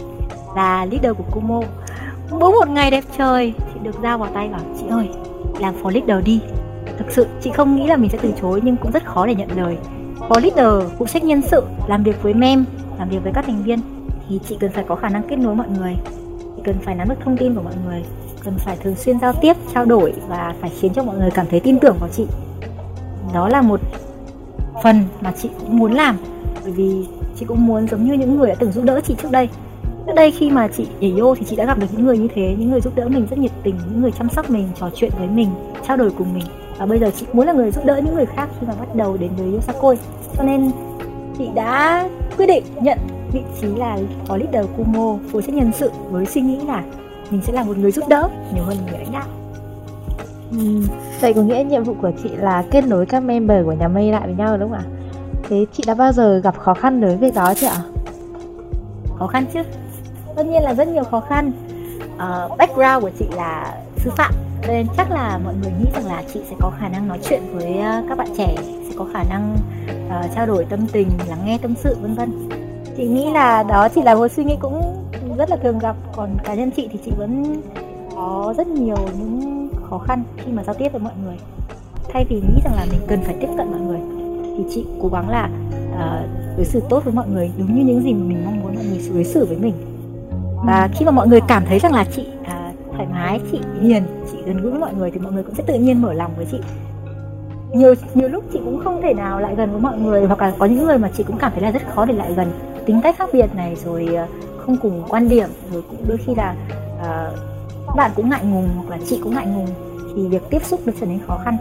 Là 0.55 0.86
leader 0.86 1.17
của 1.17 1.24
Kumo. 1.31 1.62
Mỗi 2.31 2.51
một 2.51 2.69
ngày 2.69 2.91
đẹp 2.91 3.03
trời, 3.17 3.53
chị 3.74 3.79
được 3.83 3.95
giao 4.03 4.17
vào 4.17 4.29
tay 4.33 4.50
bảo 4.50 4.62
chị 4.79 4.86
ơi, 4.89 5.10
làm 5.60 5.74
phó 5.83 5.89
leader 5.89 6.25
đi. 6.25 6.41
Thực 6.98 7.12
sự, 7.12 7.27
chị 7.41 7.51
không 7.51 7.75
nghĩ 7.75 7.88
là 7.88 7.98
mình 7.98 8.10
sẽ 8.10 8.17
từ 8.22 8.33
chối 8.41 8.62
nhưng 8.63 8.77
cũng 8.77 8.91
rất 8.91 9.05
khó 9.05 9.25
để 9.25 9.36
nhận 9.36 9.57
lời. 9.57 9.77
Phó 10.29 10.39
leader, 10.39 10.91
phụ 10.98 11.05
trách 11.07 11.24
nhân 11.24 11.41
sự, 11.41 11.63
làm 11.88 12.03
việc 12.03 12.24
với 12.24 12.33
mem, 12.33 12.65
làm 13.00 13.10
việc 13.10 13.24
với 13.24 13.33
các 13.33 13.45
thành 13.48 13.63
viên 13.63 13.79
thì 14.29 14.39
chị 14.50 14.57
cần 14.60 14.72
phải 14.72 14.83
có 14.88 14.95
khả 14.95 15.10
năng 15.10 15.24
kết 15.29 15.36
nối 15.36 15.55
mọi 15.55 15.67
người 15.79 15.95
cần 16.63 16.75
phải 16.86 16.96
nắm 16.96 17.10
được 17.10 17.15
thông 17.24 17.38
tin 17.38 17.55
của 17.55 17.62
mọi 17.62 17.74
người, 17.86 18.03
cần 18.43 18.53
phải 18.58 18.77
thường 18.84 18.96
xuyên 18.96 19.20
giao 19.20 19.34
tiếp, 19.41 19.58
trao 19.74 19.86
đổi 19.86 20.13
và 20.27 20.53
phải 20.62 20.70
khiến 20.70 20.93
cho 20.93 21.03
mọi 21.03 21.17
người 21.17 21.32
cảm 21.32 21.46
thấy 21.50 21.60
tin 21.60 21.79
tưởng 21.79 21.98
vào 22.00 22.10
chị. 22.10 22.25
Đó 23.34 23.50
là 23.50 23.62
một 23.62 23.79
phần 24.84 25.03
mà 25.22 25.34
chị 25.41 25.50
cũng 25.60 25.77
muốn 25.77 25.91
làm, 25.91 26.17
bởi 26.63 26.72
vì 26.72 27.08
chị 27.39 27.46
cũng 27.46 27.65
muốn 27.65 27.88
giống 27.88 28.05
như 28.05 28.13
những 28.13 28.38
người 28.38 28.50
đã 28.50 28.55
từng 28.60 28.72
giúp 28.72 28.84
đỡ 28.86 29.01
chị 29.03 29.15
trước 29.22 29.32
đây. 29.32 29.50
Trước 30.05 30.13
đây 30.15 30.32
khi 30.32 30.50
mà 30.50 30.67
chị 30.67 30.88
nhảy 31.00 31.12
vô 31.12 31.36
thì 31.36 31.46
chị 31.46 31.55
đã 31.55 31.65
gặp 31.65 31.79
được 31.79 31.88
những 31.91 32.05
người 32.05 32.17
như 32.17 32.27
thế, 32.36 32.55
những 32.60 32.72
người 32.72 32.82
giúp 32.82 32.96
đỡ 32.96 33.08
mình 33.10 33.27
rất 33.29 33.39
nhiệt 33.39 33.51
tình, 33.63 33.75
những 33.89 34.01
người 34.01 34.12
chăm 34.12 34.29
sóc 34.29 34.50
mình, 34.50 34.70
trò 34.79 34.89
chuyện 34.96 35.12
với 35.17 35.27
mình, 35.27 35.50
trao 35.88 35.98
đổi 35.98 36.12
cùng 36.17 36.34
mình. 36.34 36.46
Và 36.77 36.86
bây 36.86 37.00
giờ 37.00 37.12
chị 37.15 37.25
muốn 37.34 37.48
là 37.48 37.53
người 37.53 37.72
giúp 37.72 37.86
đỡ 37.86 38.01
những 38.05 38.15
người 38.15 38.25
khác 38.25 38.50
khi 38.60 38.67
mà 38.67 38.74
bắt 38.79 38.96
đầu 38.96 39.17
đến 39.17 39.32
với 39.38 39.53
Yosakoi. 39.53 39.98
Cho 40.38 40.43
nên 40.43 40.72
chị 41.38 41.50
đã 41.55 42.10
quyết 42.38 42.46
định 42.46 42.63
nhận 42.82 42.98
vị 43.34 43.42
trí 43.62 43.68
là 43.68 43.98
phó 44.25 44.38
leader 44.38 44.66
Kumo 44.78 45.18
phụ 45.32 45.42
trách 45.42 45.56
nhân 45.56 45.72
sự 45.74 45.92
với 46.10 46.25
suy 46.25 46.42
nghĩ 46.42 46.60
là 46.68 46.84
mình 47.32 47.42
sẽ 47.42 47.54
là 47.54 47.63
một 47.63 47.78
người 47.78 47.92
giúp 47.92 48.06
đỡ 48.10 48.30
nhiều 48.54 48.63
hơn 48.63 48.78
một 48.78 48.84
người 48.92 49.00
lãnh 49.00 49.12
đạo 49.12 49.28
Ừ. 50.52 50.82
Vậy 51.22 51.34
có 51.34 51.42
nghĩa 51.42 51.63
nhiệm 51.63 51.84
vụ 51.84 51.96
của 52.02 52.12
chị 52.24 52.30
là 52.30 52.63
kết 52.72 52.88
nối 52.88 53.06
các 53.06 53.20
member 53.20 53.66
của 53.66 53.72
nhà 53.72 53.88
mây 53.88 54.12
lại 54.12 54.22
với 54.25 54.36
nhau 54.36 54.58
đúng 54.58 54.70
không 54.70 54.80
ạ? 54.80 54.86
Thế 55.50 55.66
chị 55.74 55.84
đã 55.88 55.94
bao 55.96 56.12
giờ 56.12 56.40
gặp 56.44 56.58
khó 56.58 56.74
khăn 56.74 57.02
đối 57.02 57.10
với 57.10 57.18
việc 57.18 57.36
đó 57.36 57.54
chưa 57.54 57.68
ạ? 57.68 57.84
khó 59.24 59.28
khăn 59.28 59.46
chứ 59.54 59.60
tất 60.36 60.46
nhiên 60.46 60.63
là 60.63 60.74
rất 60.74 60.88
nhiều 60.88 61.04
khó 61.04 61.20
khăn 61.20 61.52
uh, 62.16 62.58
background 62.58 63.02
của 63.02 63.10
chị 63.20 63.25
là 63.36 63.78
sư 63.98 64.12
phạm 64.18 64.34
nên 64.68 64.88
chắc 64.98 65.12
là 65.12 65.40
mọi 65.44 65.54
người 65.62 65.72
nghĩ 65.80 65.86
rằng 65.94 66.06
là 66.06 66.24
chị 66.34 66.42
sẽ 66.50 66.56
có 66.60 66.72
khả 66.80 66.90
năng 66.90 67.08
nói 67.08 67.20
chuyện 67.30 67.42
với 67.54 67.72
uh, 67.72 68.10
các 68.10 68.18
bạn 68.18 68.28
trẻ 68.38 68.56
sẽ 68.60 68.96
có 68.98 69.06
khả 69.13 69.24
năng 69.30 69.58
uh, 70.08 70.36
trao 70.36 70.46
đổi 70.46 70.66
tâm 70.66 70.88
tình 70.92 71.10
lắng 71.28 71.40
nghe 71.46 71.58
tâm 71.62 71.75
sự 71.75 71.98
vân 72.02 72.16
vân 72.16 72.50
chị 72.97 73.07
nghĩ 73.07 73.31
là 73.31 73.63
đó 73.63 73.88
chỉ 73.95 74.01
là 74.01 74.15
một 74.15 74.27
suy 74.27 74.43
nghĩ 74.43 74.55
cũng 74.59 74.81
rất 75.38 75.50
là 75.50 75.55
thường 75.55 75.79
gặp 75.79 75.95
còn 76.15 76.29
cá 76.43 76.53
nhân 76.53 76.71
chị 76.71 76.89
thì 76.91 77.00
chị 77.05 77.12
vẫn 77.17 77.62
có 78.15 78.53
rất 78.57 78.67
nhiều 78.67 78.97
những 79.19 79.69
khó 79.89 79.97
khăn 79.97 80.23
khi 80.38 80.51
mà 80.51 80.63
giao 80.63 80.75
tiếp 80.75 80.89
với 80.91 81.01
mọi 81.01 81.13
người. 81.25 81.35
Thay 82.09 82.25
vì 82.29 82.35
nghĩ 82.35 82.62
rằng 82.63 82.73
là 82.75 82.85
mình 82.91 83.00
cần 83.07 83.19
phải 83.23 83.35
tiếp 83.39 83.47
cận 83.57 83.71
mọi 83.71 83.81
người 83.81 84.00
thì 84.57 84.63
chị 84.69 84.85
cố 85.01 85.07
gắng 85.07 85.29
là 85.29 85.50
uh, 85.93 86.57
đối 86.57 86.65
xử 86.65 86.81
tốt 86.89 87.03
với 87.03 87.13
mọi 87.13 87.27
người 87.27 87.51
đúng 87.57 87.75
như 87.75 87.83
những 87.83 88.03
gì 88.03 88.13
mà 88.13 88.25
mình 88.27 88.45
mong 88.45 88.62
muốn 88.62 88.75
mọi 88.75 88.85
người 88.85 89.01
đối 89.13 89.23
xử 89.23 89.45
với 89.45 89.57
mình. 89.57 89.73
Và 90.65 90.89
khi 90.93 91.05
mà 91.05 91.12
mọi 91.12 91.27
người 91.27 91.41
cảm 91.47 91.65
thấy 91.65 91.79
rằng 91.79 91.93
là 91.93 92.05
chị 92.15 92.27
uh, 92.41 92.93
thoải 92.93 93.07
mái 93.12 93.39
chị 93.51 93.59
hiền 93.81 94.03
chị 94.31 94.38
gần 94.45 94.62
gũi 94.62 94.71
với 94.71 94.79
mọi 94.79 94.93
người 94.93 95.12
thì 95.12 95.19
mọi 95.19 95.31
người 95.31 95.43
cũng 95.43 95.55
sẽ 95.55 95.63
tự 95.67 95.73
nhiên 95.73 96.01
mở 96.01 96.13
lòng 96.13 96.31
với 96.38 96.45
chị. 96.51 96.57
Nhiều 97.73 97.93
nhiều 98.13 98.29
lúc 98.29 98.43
chị 98.53 98.59
cũng 98.65 98.81
không 98.83 99.01
thể 99.01 99.13
nào 99.13 99.39
lại 99.39 99.55
gần 99.55 99.71
với 99.71 99.81
mọi 99.81 99.97
người 99.97 100.25
hoặc 100.25 100.41
là 100.41 100.53
có 100.59 100.65
những 100.65 100.85
người 100.85 100.97
mà 100.97 101.09
chị 101.17 101.23
cũng 101.23 101.38
cảm 101.38 101.51
thấy 101.51 101.62
là 101.62 101.71
rất 101.71 101.81
khó 101.95 102.05
để 102.05 102.13
lại 102.13 102.33
gần 102.33 102.51
tính 102.86 103.02
cách 103.04 103.16
khác 103.18 103.30
biệt 103.34 103.56
này 103.56 103.75
rồi 103.86 104.16
ờ, 104.16 104.28
không 104.58 104.78
cùng 104.82 105.04
quan 105.10 105.30
điểm 105.30 105.50
rồi 105.72 105.82
cũng 105.90 106.06
đôi 106.08 106.18
khi 106.18 106.36
là 106.36 106.56
uh, 106.96 107.96
bạn 107.96 108.12
cũng 108.16 108.30
ngại 108.30 108.46
ngùng 108.46 108.70
hoặc 108.75 108.90
là 108.90 108.98
chị 109.08 109.20
cũng 109.24 109.36
ngại 109.36 109.46
ngùng 109.46 109.68
thì 110.16 110.28
việc 110.28 110.42
tiếp 110.50 110.66
xúc 110.66 110.82
nó 110.86 110.94
trở 111.00 111.06
nên 111.06 111.20
khó 111.28 111.40
khăn. 111.46 111.58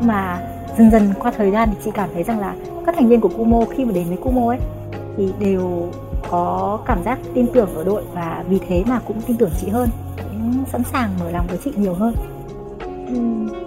Mà 0.00 0.40
dần 0.78 0.90
dần 0.90 1.12
qua 1.18 1.32
thời 1.36 1.50
gian 1.50 1.68
thì 1.70 1.76
chị 1.84 1.90
cảm 1.94 2.08
thấy 2.14 2.22
rằng 2.22 2.40
là 2.40 2.54
các 2.86 2.94
thành 2.94 3.08
viên 3.08 3.20
của 3.20 3.30
Kumo 3.36 3.64
khi 3.76 3.84
mà 3.84 3.92
đến 3.92 4.08
với 4.08 4.16
Kumo 4.16 4.48
ấy 4.48 4.58
thì 5.16 5.32
đều 5.40 5.88
có 6.30 6.78
cảm 6.86 7.02
giác 7.04 7.18
tin 7.34 7.46
tưởng 7.52 7.74
ở 7.74 7.84
đội 7.84 8.02
và 8.14 8.44
vì 8.48 8.58
thế 8.68 8.84
mà 8.86 9.00
cũng 9.06 9.20
tin 9.26 9.36
tưởng 9.36 9.50
chị 9.60 9.68
hơn 9.68 9.88
cũng 10.16 10.64
sẵn 10.72 10.82
sàng 10.92 11.10
mở 11.20 11.30
lòng 11.30 11.46
với 11.48 11.58
chị 11.64 11.72
nhiều 11.76 11.94
hơn. 11.94 12.14
Uhm 13.12 13.65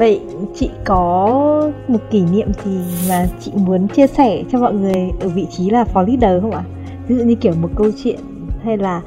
Vậy 0.00 0.20
chị 0.54 0.70
có 0.84 1.70
một 1.88 1.98
kỷ 2.10 2.22
niệm 2.22 2.48
gì 2.64 2.78
mà 3.08 3.28
chị 3.40 3.52
muốn 3.54 3.88
chia 3.88 4.06
sẻ 4.06 4.42
cho 4.52 4.58
mọi 4.58 4.74
người 4.74 5.10
ở 5.20 5.28
vị 5.28 5.46
trí 5.50 5.70
là 5.70 5.84
phó 5.84 6.02
leader 6.02 6.42
không 6.42 6.50
ạ? 6.50 6.64
Ví 7.08 7.16
dụ 7.16 7.24
như 7.24 7.34
kiểu 7.34 7.52
một 7.60 7.68
câu 7.76 7.90
chuyện 8.02 8.18
hay 8.64 8.76
là 8.76 9.00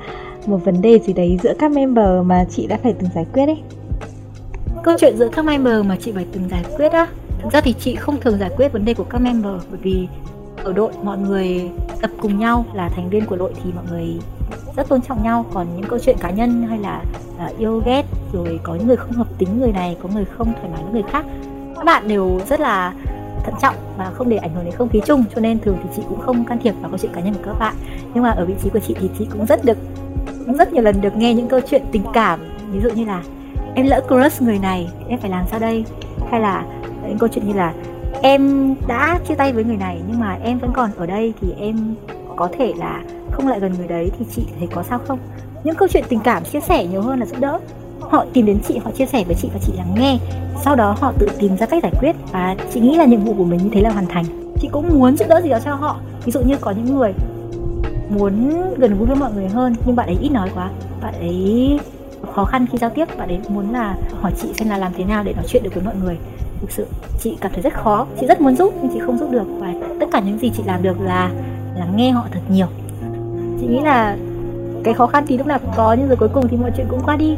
một 0.46 0.58
vấn 0.66 0.82
đề 0.82 1.00
gì 1.00 1.14
đấy 1.14 1.40
giữa 1.44 1.54
các 1.60 1.72
member 1.72 2.26
mà 2.26 2.46
chị 2.50 2.68
đã 2.68 2.80
phải 2.84 2.94
từng 2.94 3.10
giải 3.16 3.26
quyết 3.34 3.46
ấy 3.46 3.58
câu 4.84 4.96
chuyện 5.00 5.18
giữa 5.18 5.30
các 5.36 5.46
member 5.46 5.86
mà 5.86 5.98
chị 6.02 6.12
phải 6.12 6.26
từng 6.32 6.50
giải 6.50 6.64
quyết 6.78 6.92
á 6.92 7.08
thực 7.42 7.54
ra 7.54 7.62
thì 7.62 7.74
chị 7.80 7.96
không 7.96 8.20
thường 8.20 8.38
giải 8.38 8.50
quyết 8.58 8.74
vấn 8.74 8.86
đề 8.86 8.94
của 8.94 9.04
các 9.04 9.22
member 9.22 9.54
bởi 9.72 9.80
vì 9.82 10.08
ở 10.64 10.74
đội 10.74 10.92
mọi 11.04 11.18
người 11.18 11.70
tập 12.02 12.12
cùng 12.22 12.40
nhau 12.40 12.66
là 12.74 12.90
thành 12.90 13.10
viên 13.10 13.26
của 13.26 13.36
đội 13.36 13.54
thì 13.64 13.72
mọi 13.76 13.84
người 13.92 14.08
rất 14.76 14.90
tôn 14.90 15.02
trọng 15.02 15.24
nhau 15.24 15.46
còn 15.54 15.68
những 15.76 15.90
câu 15.90 16.00
chuyện 16.00 16.18
cá 16.20 16.30
nhân 16.30 16.64
hay 16.70 16.80
là 16.80 17.04
uh, 17.46 17.58
yêu 17.58 17.82
ghét 17.86 18.04
rồi 18.34 18.60
có 18.64 18.76
những 18.76 18.88
người 18.88 18.96
không 18.96 19.12
hợp 19.12 19.28
tính 19.38 19.60
người 19.60 19.72
này, 19.72 19.98
có 20.04 20.10
người 20.14 20.26
không 20.26 20.54
thoải 20.54 20.70
mái 20.74 20.84
với 20.84 20.94
người 20.94 21.12
khác. 21.12 21.26
Các 21.76 21.86
bạn 21.86 22.08
đều 22.08 22.40
rất 22.48 22.60
là 22.60 22.94
thận 23.44 23.54
trọng 23.62 23.76
và 23.98 24.12
không 24.14 24.30
để 24.30 24.38
ảnh 24.38 24.54
hưởng 24.56 24.66
đến 24.66 24.74
không 24.74 24.90
khí 24.90 25.02
chung, 25.06 25.24
cho 25.36 25.42
nên 25.42 25.60
thường 25.60 25.78
thì 25.84 25.90
chị 25.96 26.02
cũng 26.10 26.22
không 26.22 26.46
can 26.46 26.60
thiệp 26.64 26.74
vào 26.82 26.90
câu 26.90 26.98
chuyện 26.98 27.12
cá 27.16 27.22
nhân 27.22 27.34
của 27.34 27.42
các 27.46 27.60
bạn. 27.60 27.76
Nhưng 28.14 28.24
mà 28.24 28.30
ở 28.30 28.46
vị 28.46 28.54
trí 28.64 28.70
của 28.70 28.80
chị 28.80 28.96
thì 29.00 29.10
chị 29.20 29.28
cũng 29.32 29.46
rất 29.46 29.66
được, 29.66 29.78
cũng 30.46 30.58
rất 30.58 30.74
nhiều 30.74 30.84
lần 30.84 31.02
được 31.02 31.16
nghe 31.16 31.34
những 31.34 31.48
câu 31.48 31.60
chuyện 31.70 31.82
tình 31.92 32.04
cảm. 32.14 32.40
Ví 32.72 32.82
dụ 32.82 32.90
như 32.90 33.06
là, 33.06 33.24
em 33.76 33.86
lỡ 33.88 34.02
crush 34.08 34.42
người 34.42 34.60
này, 34.60 34.90
em 35.08 35.20
phải 35.20 35.30
làm 35.30 35.46
sao 35.52 35.60
đây? 35.60 35.86
Hay 36.32 36.40
là 36.40 36.66
những 37.08 37.18
câu 37.18 37.30
chuyện 37.30 37.48
như 37.48 37.54
là, 37.54 37.74
em 38.22 38.76
đã 38.88 39.20
chia 39.28 39.36
tay 39.36 39.54
với 39.54 39.64
người 39.64 39.78
này, 39.78 40.02
nhưng 40.08 40.20
mà 40.20 40.38
em 40.44 40.60
vẫn 40.60 40.72
còn 40.74 40.90
ở 40.98 41.06
đây 41.06 41.34
thì 41.42 41.48
em 41.60 41.96
có 42.36 42.50
thể 42.58 42.74
là 42.78 43.04
không 43.32 43.48
lại 43.48 43.60
gần 43.60 43.74
người 43.78 43.88
đấy. 43.88 44.12
Thì 44.20 44.26
chị 44.36 44.46
thấy 44.60 44.68
có 44.76 44.84
sao 44.84 45.00
không? 45.08 45.20
Những 45.64 45.76
câu 45.76 45.88
chuyện 45.88 46.04
tình 46.10 46.20
cảm 46.20 46.44
chia 46.44 46.60
sẻ 46.60 46.86
nhiều 46.86 47.02
hơn 47.02 47.20
là 47.20 47.26
giúp 47.26 47.40
đỡ 47.40 47.60
họ 48.14 48.26
tìm 48.34 48.46
đến 48.46 48.60
chị, 48.68 48.78
họ 48.78 48.92
chia 48.92 49.06
sẻ 49.06 49.24
với 49.24 49.36
chị 49.36 49.50
và 49.54 49.60
chị 49.66 49.74
lắng 49.78 49.96
nghe. 49.96 50.18
Sau 50.64 50.76
đó 50.76 50.96
họ 51.00 51.14
tự 51.20 51.28
tìm 51.40 51.58
ra 51.58 51.66
cách 51.66 51.84
giải 51.84 51.92
quyết 52.00 52.16
và 52.32 52.56
chị 52.74 52.80
nghĩ 52.80 52.98
là 52.98 53.06
nhiệm 53.06 53.24
vụ 53.24 53.34
của 53.38 53.44
mình 53.44 53.60
như 53.64 53.70
thế 53.74 53.82
là 53.82 53.90
hoàn 53.90 54.06
thành. 54.06 54.26
Chị 54.62 54.70
cũng 54.72 55.00
muốn 55.00 55.18
giúp 55.18 55.26
đỡ 55.30 55.42
gì 55.44 55.50
đó 55.50 55.60
cho 55.66 55.76
họ. 55.76 55.98
Ví 56.26 56.32
dụ 56.32 56.42
như 56.42 56.56
có 56.62 56.72
những 56.72 56.96
người 56.96 57.14
muốn 58.10 58.52
gần 58.78 58.98
gũi 58.98 59.08
với 59.08 59.16
mọi 59.16 59.32
người 59.34 59.48
hơn, 59.48 59.76
nhưng 59.86 59.96
bạn 59.96 60.08
ấy 60.08 60.18
ít 60.22 60.30
nói 60.30 60.50
quá. 60.56 60.70
Bạn 61.02 61.14
ấy 61.14 61.80
khó 62.34 62.46
khăn 62.46 62.66
khi 62.72 62.78
giao 62.78 62.90
tiếp, 62.90 63.06
bạn 63.18 63.28
ấy 63.28 63.40
muốn 63.50 63.72
là 63.72 63.96
hỏi 64.22 64.32
chị 64.42 64.48
xem 64.54 64.70
là 64.70 64.78
làm 64.78 64.92
thế 64.98 65.04
nào 65.04 65.24
để 65.24 65.34
nói 65.34 65.46
chuyện 65.48 65.64
được 65.64 65.74
với 65.74 65.84
mọi 65.84 65.96
người. 66.04 66.18
Thực 66.62 66.72
sự, 66.72 66.88
chị 67.20 67.38
cảm 67.42 67.52
thấy 67.54 67.62
rất 67.62 67.74
khó. 67.74 68.06
Chị 68.20 68.28
rất 68.28 68.42
muốn 68.42 68.56
giúp, 68.56 68.74
nhưng 68.82 68.92
chị 68.94 69.00
không 69.06 69.18
giúp 69.18 69.32
được. 69.32 69.48
Và 69.60 69.74
tất 70.00 70.06
cả 70.12 70.20
những 70.20 70.40
gì 70.40 70.52
chị 70.58 70.64
làm 70.66 70.84
được 70.84 71.02
là 71.02 71.32
lắng 71.76 71.94
nghe 71.96 72.12
họ 72.12 72.26
thật 72.32 72.42
nhiều. 72.50 72.68
Chị 73.60 73.68
nghĩ 73.68 73.80
là 73.80 74.18
cái 74.84 74.94
khó 74.94 75.08
khăn 75.08 75.26
thì 75.28 75.38
lúc 75.38 75.48
nào 75.48 75.60
cũng 75.60 75.72
có, 75.76 75.96
nhưng 76.00 76.08
rồi 76.08 76.18
cuối 76.18 76.30
cùng 76.34 76.48
thì 76.48 76.58
mọi 76.58 76.72
chuyện 76.78 76.88
cũng 76.90 77.02
qua 77.06 77.16
đi 77.16 77.36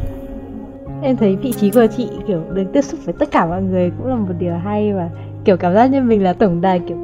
em 1.01 1.17
thấy 1.17 1.35
vị 1.35 1.51
trí 1.51 1.71
của 1.71 1.87
chị, 1.97 2.09
kiểu, 2.27 2.41
được 2.53 2.63
tiếp 2.73 2.81
xúc 2.81 2.99
với 3.05 3.13
tất 3.19 3.31
cả 3.31 3.45
mọi 3.45 3.61
người 3.61 3.91
cũng 3.97 4.07
là 4.07 4.15
một 4.15 4.33
điều 4.39 4.53
hay 4.53 4.93
và, 4.93 5.09
kiểu, 5.45 5.57
cảm 5.57 5.73
giác 5.73 5.85
như 5.85 6.01
mình 6.01 6.23
là 6.23 6.33
tổng 6.33 6.61
đài, 6.61 6.79
kiểu, 6.87 6.97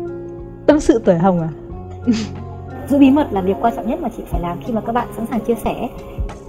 tâm 0.66 0.80
sự 0.80 1.02
tuổi 1.06 1.16
hồng 1.16 1.40
à? 1.40 1.50
Giữ 2.88 3.00
bí 3.00 3.12
mật 3.12 3.28
là 3.32 3.42
việc 3.42 3.56
quan 3.62 3.76
trọng 3.76 3.90
nhất 3.90 4.02
mà 4.02 4.10
chị 4.18 4.24
phải 4.28 4.42
làm 4.42 4.58
khi 4.66 4.74
mà 4.74 4.82
các 4.82 4.92
bạn 4.92 5.08
sẵn 5.18 5.26
sàng 5.26 5.40
chia 5.40 5.56
sẻ. 5.56 5.90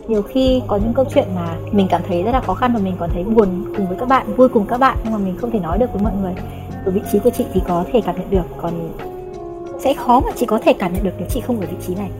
Nhiều 0.09 0.23
khi 0.23 0.63
có 0.67 0.77
những 0.77 0.93
câu 0.95 1.05
chuyện 1.15 1.25
mà 1.35 1.57
mình 1.73 1.87
cảm 1.91 2.01
thấy 2.09 2.23
rất 2.23 2.33
là 2.33 2.41
khó 2.41 2.55
khăn 2.55 2.73
và 2.75 2.81
mình 2.81 2.95
còn 2.99 3.11
thấy 3.11 3.25
buồn 3.25 3.65
cùng 3.77 3.87
với 3.87 3.97
các 3.99 4.09
bạn, 4.09 4.27
vui 4.37 4.49
cùng 4.49 4.67
các 4.67 4.79
bạn 4.79 4.99
nhưng 5.05 5.13
mà 5.13 5.19
mình 5.19 5.37
không 5.37 5.51
thể 5.51 5.59
nói 5.59 5.79
được 5.79 5.93
với 5.93 6.03
mọi 6.03 6.13
người. 6.23 6.33
Ở 6.85 6.93
vị 6.93 7.01
trí 7.13 7.19
của 7.19 7.31
chị 7.31 7.45
thì 7.53 7.61
có 7.69 7.85
thể 7.93 8.01
cảm 8.01 8.17
nhận 8.17 8.31
được, 8.31 8.45
còn 8.57 8.73
sẽ 9.79 9.95
khó 9.95 10.21
mà 10.21 10.33
chị 10.37 10.47
có 10.47 10.59
thể 10.59 10.73
cảm 10.73 10.93
nhận 10.93 11.05
được 11.05 11.15
nếu 11.19 11.29
chị 11.31 11.41
không 11.41 11.61
ở 11.61 11.67
vị 11.71 11.77
trí 11.87 11.95
này 11.95 12.11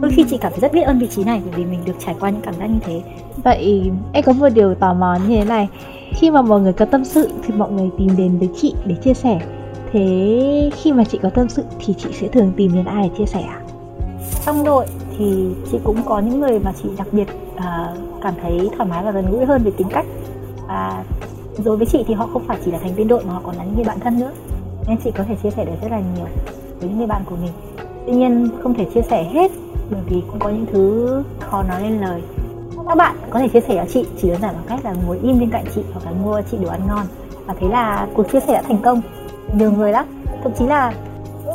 đôi 0.00 0.10
khi 0.10 0.24
chị 0.30 0.38
cảm 0.40 0.52
thấy 0.52 0.60
rất 0.60 0.72
biết 0.72 0.82
ơn 0.82 0.98
vị 0.98 1.06
trí 1.06 1.24
này 1.24 1.40
bởi 1.44 1.54
vì 1.56 1.64
mình 1.64 1.80
được 1.84 1.92
trải 1.98 2.14
qua 2.20 2.30
những 2.30 2.42
cảm 2.42 2.54
giác 2.54 2.66
như 2.66 2.78
thế. 2.80 3.02
Vậy 3.44 3.90
em 4.12 4.24
có 4.24 4.32
một 4.32 4.48
điều 4.48 4.74
tò 4.74 4.94
mò 4.94 5.14
như 5.14 5.36
thế 5.36 5.44
này. 5.44 5.68
Khi 6.12 6.30
mà 6.30 6.42
mọi 6.42 6.60
người 6.60 6.72
có 6.72 6.84
tâm 6.84 7.04
sự 7.04 7.28
thì 7.42 7.54
mọi 7.54 7.70
người 7.70 7.90
tìm 7.98 8.08
đến 8.16 8.38
với 8.38 8.48
chị 8.56 8.74
để 8.86 8.94
chia 8.94 9.14
sẻ. 9.14 9.40
Thế 9.92 10.70
khi 10.76 10.92
mà 10.92 11.04
chị 11.04 11.18
có 11.22 11.30
tâm 11.30 11.48
sự 11.48 11.64
thì 11.78 11.94
chị 11.94 12.08
sẽ 12.12 12.28
thường 12.28 12.52
tìm 12.56 12.72
đến 12.74 12.84
ai 12.84 13.02
để 13.02 13.18
chia 13.18 13.26
sẻ 13.26 13.40
ạ? 13.40 13.60
Trong 14.46 14.64
đội 14.64 14.86
thì 15.18 15.48
chị 15.72 15.78
cũng 15.84 15.96
có 16.04 16.18
những 16.18 16.40
người 16.40 16.58
mà 16.58 16.72
chị 16.82 16.88
đặc 16.98 17.08
biệt 17.12 17.26
uh, 17.54 17.62
cảm 18.22 18.34
thấy 18.42 18.68
thoải 18.76 18.88
mái 18.88 19.04
và 19.04 19.10
gần 19.10 19.30
gũi 19.30 19.44
hơn 19.44 19.62
về 19.64 19.70
tính 19.70 19.88
cách. 19.90 20.06
Và 20.68 21.04
đối 21.64 21.76
với 21.76 21.86
chị 21.86 22.04
thì 22.06 22.14
họ 22.14 22.28
không 22.32 22.42
phải 22.46 22.58
chỉ 22.64 22.70
là 22.70 22.78
thành 22.78 22.94
viên 22.94 23.08
đội 23.08 23.24
mà 23.24 23.32
họ 23.32 23.40
còn 23.44 23.56
là 23.56 23.64
những 23.64 23.74
người 23.74 23.84
bạn 23.84 24.00
thân 24.00 24.20
nữa. 24.20 24.30
Nên 24.88 24.96
chị 25.04 25.10
có 25.16 25.24
thể 25.24 25.36
chia 25.42 25.50
sẻ 25.50 25.64
được 25.64 25.72
rất 25.82 25.90
là 25.90 26.00
nhiều 26.16 26.26
với 26.80 26.88
những 26.88 26.98
người 26.98 27.06
bạn 27.06 27.22
của 27.30 27.36
mình. 27.36 27.52
Tuy 28.06 28.12
nhiên 28.12 28.48
không 28.62 28.74
thể 28.74 28.86
chia 28.94 29.02
sẻ 29.02 29.24
hết 29.32 29.50
bởi 29.90 30.00
vì 30.06 30.22
cũng 30.30 30.38
có 30.38 30.48
những 30.48 30.66
thứ 30.72 31.22
khó 31.40 31.62
nói 31.62 31.82
lên 31.82 32.00
lời. 32.00 32.22
Các 32.88 32.96
bạn 32.96 33.16
có 33.30 33.38
thể 33.38 33.48
chia 33.48 33.60
sẻ 33.60 33.74
cho 33.76 33.92
chị, 33.92 34.06
chỉ 34.22 34.28
đơn 34.28 34.40
giản 34.42 34.54
bằng 34.54 34.64
cách 34.68 34.84
là 34.84 34.94
ngồi 35.06 35.18
im 35.22 35.40
bên 35.40 35.50
cạnh 35.50 35.64
chị 35.74 35.82
hoặc 35.92 36.04
là 36.04 36.10
mua 36.10 36.40
chị 36.50 36.56
đồ 36.62 36.68
ăn 36.68 36.80
ngon. 36.86 37.06
Và 37.46 37.54
thế 37.60 37.68
là 37.68 38.06
cuộc 38.14 38.32
chia 38.32 38.40
sẻ 38.40 38.52
đã 38.52 38.62
thành 38.62 38.82
công. 38.82 39.00
Nhiều 39.54 39.72
người 39.72 39.92
lắm. 39.92 40.06
Thậm 40.42 40.52
chí 40.58 40.66
là 40.66 40.92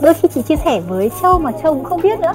đôi 0.02 0.14
khi 0.14 0.28
chị 0.34 0.42
chia 0.42 0.56
sẻ 0.56 0.82
với 0.88 1.12
châu 1.22 1.40
mà 1.40 1.52
châu 1.52 1.74
cũng 1.74 1.84
không 1.84 2.02
biết 2.02 2.20
nữa. 2.20 2.34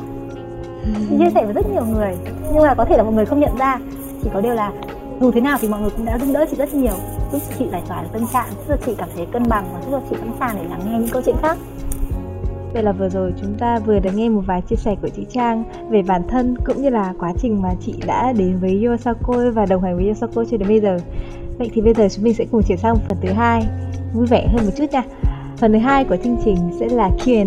Chị 0.85 1.17
chia 1.19 1.31
sẻ 1.35 1.45
với 1.45 1.53
rất 1.53 1.67
nhiều 1.73 1.85
người. 1.85 2.17
Nhưng 2.53 2.63
mà 2.63 2.75
có 2.75 2.85
thể 2.85 2.97
là 2.97 3.03
mọi 3.03 3.13
người 3.13 3.27
không 3.27 3.41
nhận 3.41 3.57
ra. 3.59 3.79
Chỉ 4.23 4.31
có 4.35 4.41
điều 4.41 4.55
là 4.55 4.73
dù 5.21 5.31
thế 5.31 5.41
nào 5.41 5.59
thì 5.61 5.69
mọi 5.69 5.81
người 5.81 5.91
cũng 5.91 6.05
đã 6.05 6.19
giúp 6.19 6.33
đỡ 6.33 6.47
chị 6.51 6.57
rất 6.57 6.75
nhiều. 6.75 6.95
Giúp 7.33 7.39
chị 7.59 7.65
giải 7.73 7.83
tỏa 7.89 8.03
được 8.03 8.09
tâm 8.13 8.27
trạng, 8.33 8.49
giúp 8.51 8.65
cho 8.69 8.77
chị 8.87 8.95
cảm 8.99 9.09
thấy 9.17 9.27
cân 9.27 9.49
bằng 9.49 9.65
và 9.75 9.81
giúp 9.81 9.91
cho 9.93 10.01
chị 10.11 10.17
sẵn 10.21 10.33
sàng 10.41 10.57
để 10.57 10.69
lắng 10.71 10.81
nghe 10.85 10.99
những 10.99 11.09
câu 11.09 11.23
chuyện 11.27 11.37
khác. 11.43 11.57
Vậy 12.72 12.83
là 12.83 12.92
vừa 12.92 13.09
rồi 13.09 13.33
chúng 13.40 13.54
ta 13.54 13.78
vừa 13.78 13.98
được 13.98 14.11
nghe 14.14 14.28
một 14.28 14.42
vài 14.46 14.62
chia 14.62 14.76
sẻ 14.76 14.96
của 15.02 15.09
chị 15.09 15.26
Trang 15.33 15.64
về 15.90 16.02
bản 16.02 16.22
thân 16.28 16.54
cũng 16.66 16.83
như 16.83 16.88
là 16.90 17.14
quá 17.18 17.33
trình 17.42 17.62
mà 17.62 17.74
chị 17.87 17.94
đã 18.06 18.33
đến 18.33 18.59
với 18.61 18.85
Yosako 18.85 19.50
và 19.54 19.66
đồng 19.66 19.83
hành 19.83 19.96
với 19.96 20.09
Yosako 20.09 20.44
cho 20.50 20.56
đến 20.56 20.68
bây 20.68 20.80
giờ. 20.80 20.98
Vậy 21.59 21.70
thì 21.74 21.80
bây 21.80 21.94
giờ 21.94 22.09
chúng 22.09 22.24
mình 22.24 22.35
sẽ 22.35 22.44
cùng 22.50 22.62
chuyển 22.62 22.78
sang 22.78 22.96
phần 23.09 23.18
thứ 23.22 23.28
hai, 23.33 23.62
vui 24.14 24.26
vẻ 24.26 24.46
hơn 24.52 24.66
một 24.66 24.72
chút 24.76 24.85
nha. 24.92 25.02
Phần 25.56 25.72
thứ 25.72 25.78
hai 25.78 26.04
của 26.04 26.16
chương 26.16 26.37
trình 26.44 26.56
sẽ 26.80 26.88
là 26.88 27.11
Q&A. 27.24 27.46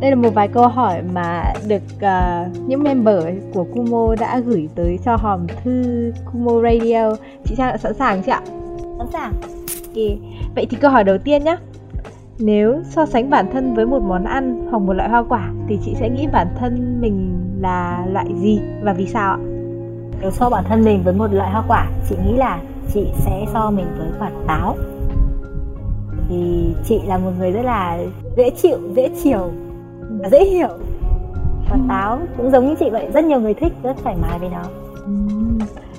đây 0.00 0.10
là 0.10 0.14
một 0.14 0.34
vài 0.34 0.48
câu 0.48 0.68
hỏi 0.68 1.02
mà 1.12 1.52
được 1.68 1.82
uh, 1.96 2.68
những 2.68 2.82
member 2.82 3.24
của 3.54 3.64
Kumo 3.64 4.14
đã 4.20 4.38
gửi 4.38 4.68
tới 4.74 4.98
cho 5.04 5.16
hòm 5.16 5.46
thư 5.64 6.12
Kumo 6.32 6.62
Radio. 6.62 7.16
Chị 7.44 7.54
Trang 7.56 7.70
đã 7.70 7.76
sẵn 7.76 7.94
sàng 7.94 8.22
chưa 8.22 8.32
ạ? 8.32 8.42
Sẵn 8.98 9.06
sàng. 9.12 9.32
Ok, 9.86 9.96
vậy 10.54 10.66
thì 10.70 10.76
câu 10.80 10.90
hỏi 10.90 11.04
đầu 11.04 11.18
tiên 11.18 11.44
nhé. 11.44 11.56
Nếu 12.44 12.80
so 12.84 13.06
sánh 13.06 13.30
bản 13.30 13.46
thân 13.52 13.74
với 13.74 13.86
một 13.86 14.02
món 14.02 14.24
ăn 14.24 14.66
hoặc 14.70 14.78
một 14.78 14.92
loại 14.92 15.08
hoa 15.08 15.24
quả 15.28 15.52
thì 15.68 15.78
chị 15.84 15.94
sẽ 16.00 16.08
nghĩ 16.08 16.26
bản 16.32 16.46
thân 16.58 17.00
mình 17.00 17.38
là 17.60 18.06
loại 18.12 18.26
gì 18.40 18.60
và 18.82 18.92
vì 18.92 19.06
sao 19.06 19.32
ạ? 19.32 19.38
Nếu 20.20 20.30
so 20.30 20.50
bản 20.50 20.64
thân 20.68 20.84
mình 20.84 21.02
với 21.04 21.14
một 21.14 21.32
loại 21.32 21.50
hoa 21.50 21.64
quả, 21.68 21.90
chị 22.08 22.16
nghĩ 22.26 22.36
là 22.36 22.60
chị 22.94 23.06
sẽ 23.16 23.44
so 23.52 23.70
mình 23.70 23.86
với 23.98 24.08
quả 24.18 24.30
táo. 24.46 24.76
Thì 26.28 26.74
chị 26.84 27.00
là 27.06 27.18
một 27.18 27.30
người 27.38 27.52
rất 27.52 27.62
là 27.62 27.98
dễ 28.36 28.50
chịu, 28.50 28.78
dễ 28.96 29.08
chiều 29.22 29.50
và 30.20 30.28
dễ 30.28 30.44
hiểu. 30.44 30.68
Quả 31.70 31.78
táo 31.88 32.18
cũng 32.36 32.50
giống 32.50 32.68
như 32.68 32.74
chị 32.80 32.90
vậy, 32.90 33.08
rất 33.14 33.24
nhiều 33.24 33.40
người 33.40 33.54
thích, 33.54 33.72
rất 33.82 33.96
thoải 34.02 34.16
mái 34.22 34.38
với 34.38 34.48
nó. 34.48 34.62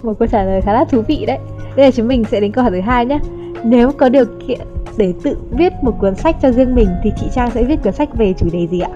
Một 0.03 0.13
câu 0.19 0.27
trả 0.27 0.43
lời 0.43 0.62
khá 0.62 0.73
là 0.73 0.86
thú 0.86 1.01
vị 1.08 1.25
đấy. 1.27 1.39
Bây 1.75 1.86
giờ 1.86 1.91
chúng 1.95 2.08
mình 2.08 2.23
sẽ 2.23 2.39
đến 2.39 2.51
câu 2.51 2.63
hỏi 2.63 2.71
thứ 2.71 2.82
hai 2.82 3.06
nhé. 3.06 3.19
Nếu 3.63 3.91
có 3.97 4.10
điều 4.10 4.25
kiện 4.47 4.60
để 4.97 5.13
tự 5.23 5.38
viết 5.51 5.73
một 5.82 5.93
cuốn 5.99 6.15
sách 6.15 6.36
cho 6.41 6.51
riêng 6.51 6.75
mình 6.75 6.89
thì 7.03 7.12
chị 7.19 7.27
Trang 7.34 7.51
sẽ 7.51 7.63
viết 7.63 7.84
cuốn 7.84 7.93
sách 7.93 8.10
về 8.13 8.34
chủ 8.38 8.47
đề 8.53 8.67
gì 8.67 8.79
ạ? 8.79 8.89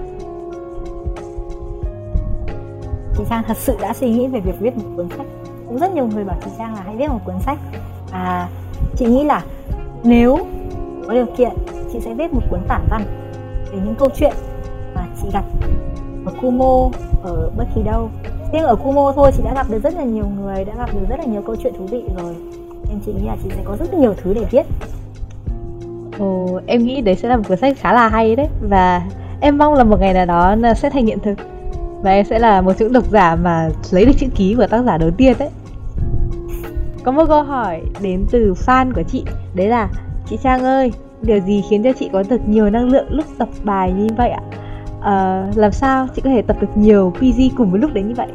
Chị 3.16 3.24
Trang 3.30 3.42
thật 3.46 3.56
sự 3.56 3.76
đã 3.80 3.94
suy 3.94 4.10
nghĩ 4.10 4.26
về 4.26 4.40
việc 4.40 4.60
viết 4.60 4.76
một 4.76 4.90
cuốn 4.96 5.08
sách. 5.08 5.26
Cũng 5.68 5.78
rất 5.78 5.94
nhiều 5.94 6.06
người 6.06 6.24
bảo 6.24 6.36
chị 6.44 6.50
Trang 6.58 6.74
là 6.74 6.82
hãy 6.84 6.96
viết 6.96 7.08
một 7.08 7.20
cuốn 7.24 7.40
sách. 7.40 7.58
À, 8.12 8.48
chị 8.96 9.06
nghĩ 9.06 9.24
là 9.24 9.44
nếu 10.02 10.38
có 11.06 11.14
điều 11.14 11.26
kiện, 11.36 11.52
chị 11.92 12.00
sẽ 12.00 12.14
viết 12.14 12.34
một 12.34 12.42
cuốn 12.50 12.60
tản 12.68 12.82
văn 12.90 13.02
về 13.72 13.78
những 13.84 13.94
câu 13.98 14.08
chuyện 14.16 14.32
mà 14.94 15.06
chị 15.22 15.28
gặp 15.32 15.44
ở 16.26 16.32
Kumo, 16.42 16.90
ở 17.22 17.50
bất 17.56 17.64
kỳ 17.74 17.82
đâu. 17.82 18.08
Riêng 18.52 18.62
ở 18.62 18.76
Kumo 18.76 19.12
thôi, 19.12 19.30
chị 19.36 19.42
đã 19.44 19.54
gặp 19.54 19.66
được 19.70 19.82
rất 19.82 19.94
là 19.94 20.04
nhiều 20.04 20.26
người, 20.40 20.64
đã 20.64 20.74
gặp 20.78 20.94
được 20.94 21.06
rất 21.08 21.18
là 21.18 21.24
nhiều 21.24 21.42
câu 21.46 21.56
chuyện 21.56 21.74
thú 21.78 21.86
vị 21.86 22.02
rồi. 22.16 22.34
Nên 22.88 23.00
chị 23.06 23.12
nghĩ 23.12 23.26
là 23.26 23.36
chị 23.42 23.48
sẽ 23.56 23.62
có 23.64 23.76
rất 23.76 23.94
nhiều 23.94 24.14
thứ 24.22 24.34
để 24.34 24.44
viết 24.50 24.66
Ồ, 26.18 26.60
em 26.66 26.84
nghĩ 26.84 27.00
đấy 27.00 27.14
sẽ 27.14 27.28
là 27.28 27.36
một 27.36 27.42
cuốn 27.48 27.58
sách 27.58 27.76
khá 27.78 27.92
là 27.92 28.08
hay 28.08 28.36
đấy 28.36 28.48
và 28.68 29.02
em 29.40 29.58
mong 29.58 29.74
là 29.74 29.84
một 29.84 30.00
ngày 30.00 30.14
nào 30.14 30.26
đó 30.26 30.54
nó 30.54 30.74
sẽ 30.74 30.90
thành 30.90 31.06
hiện 31.06 31.18
thực 31.18 31.38
và 32.02 32.10
em 32.10 32.24
sẽ 32.24 32.38
là 32.38 32.60
một 32.60 32.72
những 32.78 32.92
độc 32.92 33.10
giả 33.10 33.36
mà 33.36 33.68
lấy 33.90 34.04
được 34.04 34.12
chữ 34.18 34.26
ký 34.34 34.54
của 34.54 34.66
tác 34.66 34.82
giả 34.82 34.98
đầu 34.98 35.10
tiên 35.10 35.36
đấy. 35.38 35.48
Có 37.04 37.12
một 37.12 37.24
câu 37.28 37.42
hỏi 37.42 37.82
đến 38.00 38.24
từ 38.30 38.54
fan 38.66 38.92
của 38.94 39.02
chị, 39.02 39.24
đấy 39.54 39.68
là 39.68 39.88
chị 40.30 40.38
Trang 40.42 40.64
ơi, 40.64 40.92
điều 41.22 41.38
gì 41.40 41.62
khiến 41.70 41.82
cho 41.82 41.92
chị 41.98 42.10
có 42.12 42.22
được 42.30 42.48
nhiều 42.48 42.70
năng 42.70 42.88
lượng 42.88 43.06
lúc 43.10 43.26
tập 43.38 43.48
bài 43.64 43.92
như 43.92 44.06
vậy 44.16 44.30
ạ? 44.30 44.42
À, 45.00 45.46
làm 45.54 45.72
sao 45.72 46.06
chị 46.14 46.22
có 46.24 46.30
thể 46.30 46.42
tập 46.42 46.56
được 46.60 46.76
nhiều 46.76 47.12
PG 47.18 47.56
cùng 47.56 47.70
một 47.70 47.76
lúc 47.76 47.92
đến 47.92 48.08
như 48.08 48.14
vậy? 48.14 48.28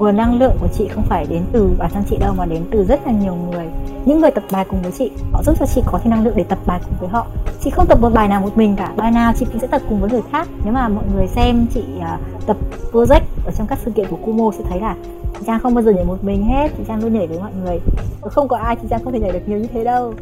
Nguồn 0.00 0.16
năng 0.16 0.38
lượng 0.38 0.56
của 0.60 0.68
chị 0.78 0.88
không 0.88 1.04
phải 1.04 1.26
đến 1.30 1.42
từ 1.52 1.70
bản 1.78 1.90
thân 1.94 2.04
chị 2.10 2.16
đâu 2.20 2.34
mà 2.36 2.46
đến 2.46 2.64
từ 2.70 2.84
rất 2.84 3.00
là 3.06 3.12
nhiều 3.12 3.34
người. 3.34 3.66
Những 4.04 4.20
người 4.20 4.30
tập 4.30 4.44
bài 4.52 4.64
cùng 4.70 4.82
với 4.82 4.92
chị 4.92 5.10
họ 5.32 5.42
giúp 5.42 5.56
cho 5.58 5.66
chị 5.66 5.82
có 5.86 5.98
thêm 6.02 6.10
năng 6.10 6.24
lượng 6.24 6.34
để 6.36 6.44
tập 6.44 6.58
bài 6.66 6.80
cùng 6.84 6.94
với 7.00 7.08
họ. 7.08 7.26
Chị 7.60 7.70
không 7.70 7.86
tập 7.86 7.98
một 8.00 8.10
bài 8.14 8.28
nào 8.28 8.40
một 8.40 8.56
mình 8.56 8.76
cả 8.76 8.92
bài 8.96 9.10
nào 9.10 9.32
chị 9.38 9.46
cũng 9.52 9.60
sẽ 9.60 9.66
tập 9.66 9.82
cùng 9.88 10.00
với 10.00 10.10
người 10.10 10.22
khác. 10.32 10.48
Nếu 10.64 10.72
mà 10.72 10.88
mọi 10.88 11.04
người 11.14 11.26
xem 11.26 11.66
chị 11.74 11.84
uh, 11.98 12.46
tập 12.46 12.56
project 12.92 13.20
ở 13.44 13.52
trong 13.58 13.66
các 13.66 13.78
sự 13.84 13.90
kiện 13.90 14.06
của 14.10 14.16
Kumo 14.16 14.50
sẽ 14.58 14.64
thấy 14.68 14.80
là 14.80 14.96
chị 15.38 15.44
Trang 15.46 15.60
không 15.60 15.74
bao 15.74 15.84
giờ 15.84 15.92
nhảy 15.92 16.04
một 16.04 16.24
mình 16.24 16.44
hết 16.44 16.68
chị 16.78 16.84
Trang 16.88 17.02
luôn 17.02 17.14
nhảy 17.14 17.26
với 17.26 17.38
mọi 17.38 17.52
người. 17.64 17.80
Không 18.20 18.48
có 18.48 18.56
ai 18.56 18.76
chị 18.76 18.88
Trang 18.90 19.04
không 19.04 19.12
thể 19.12 19.20
nhảy 19.20 19.32
được 19.32 19.48
nhiều 19.48 19.58
như 19.58 19.66
thế 19.72 19.84
đâu. 19.84 20.14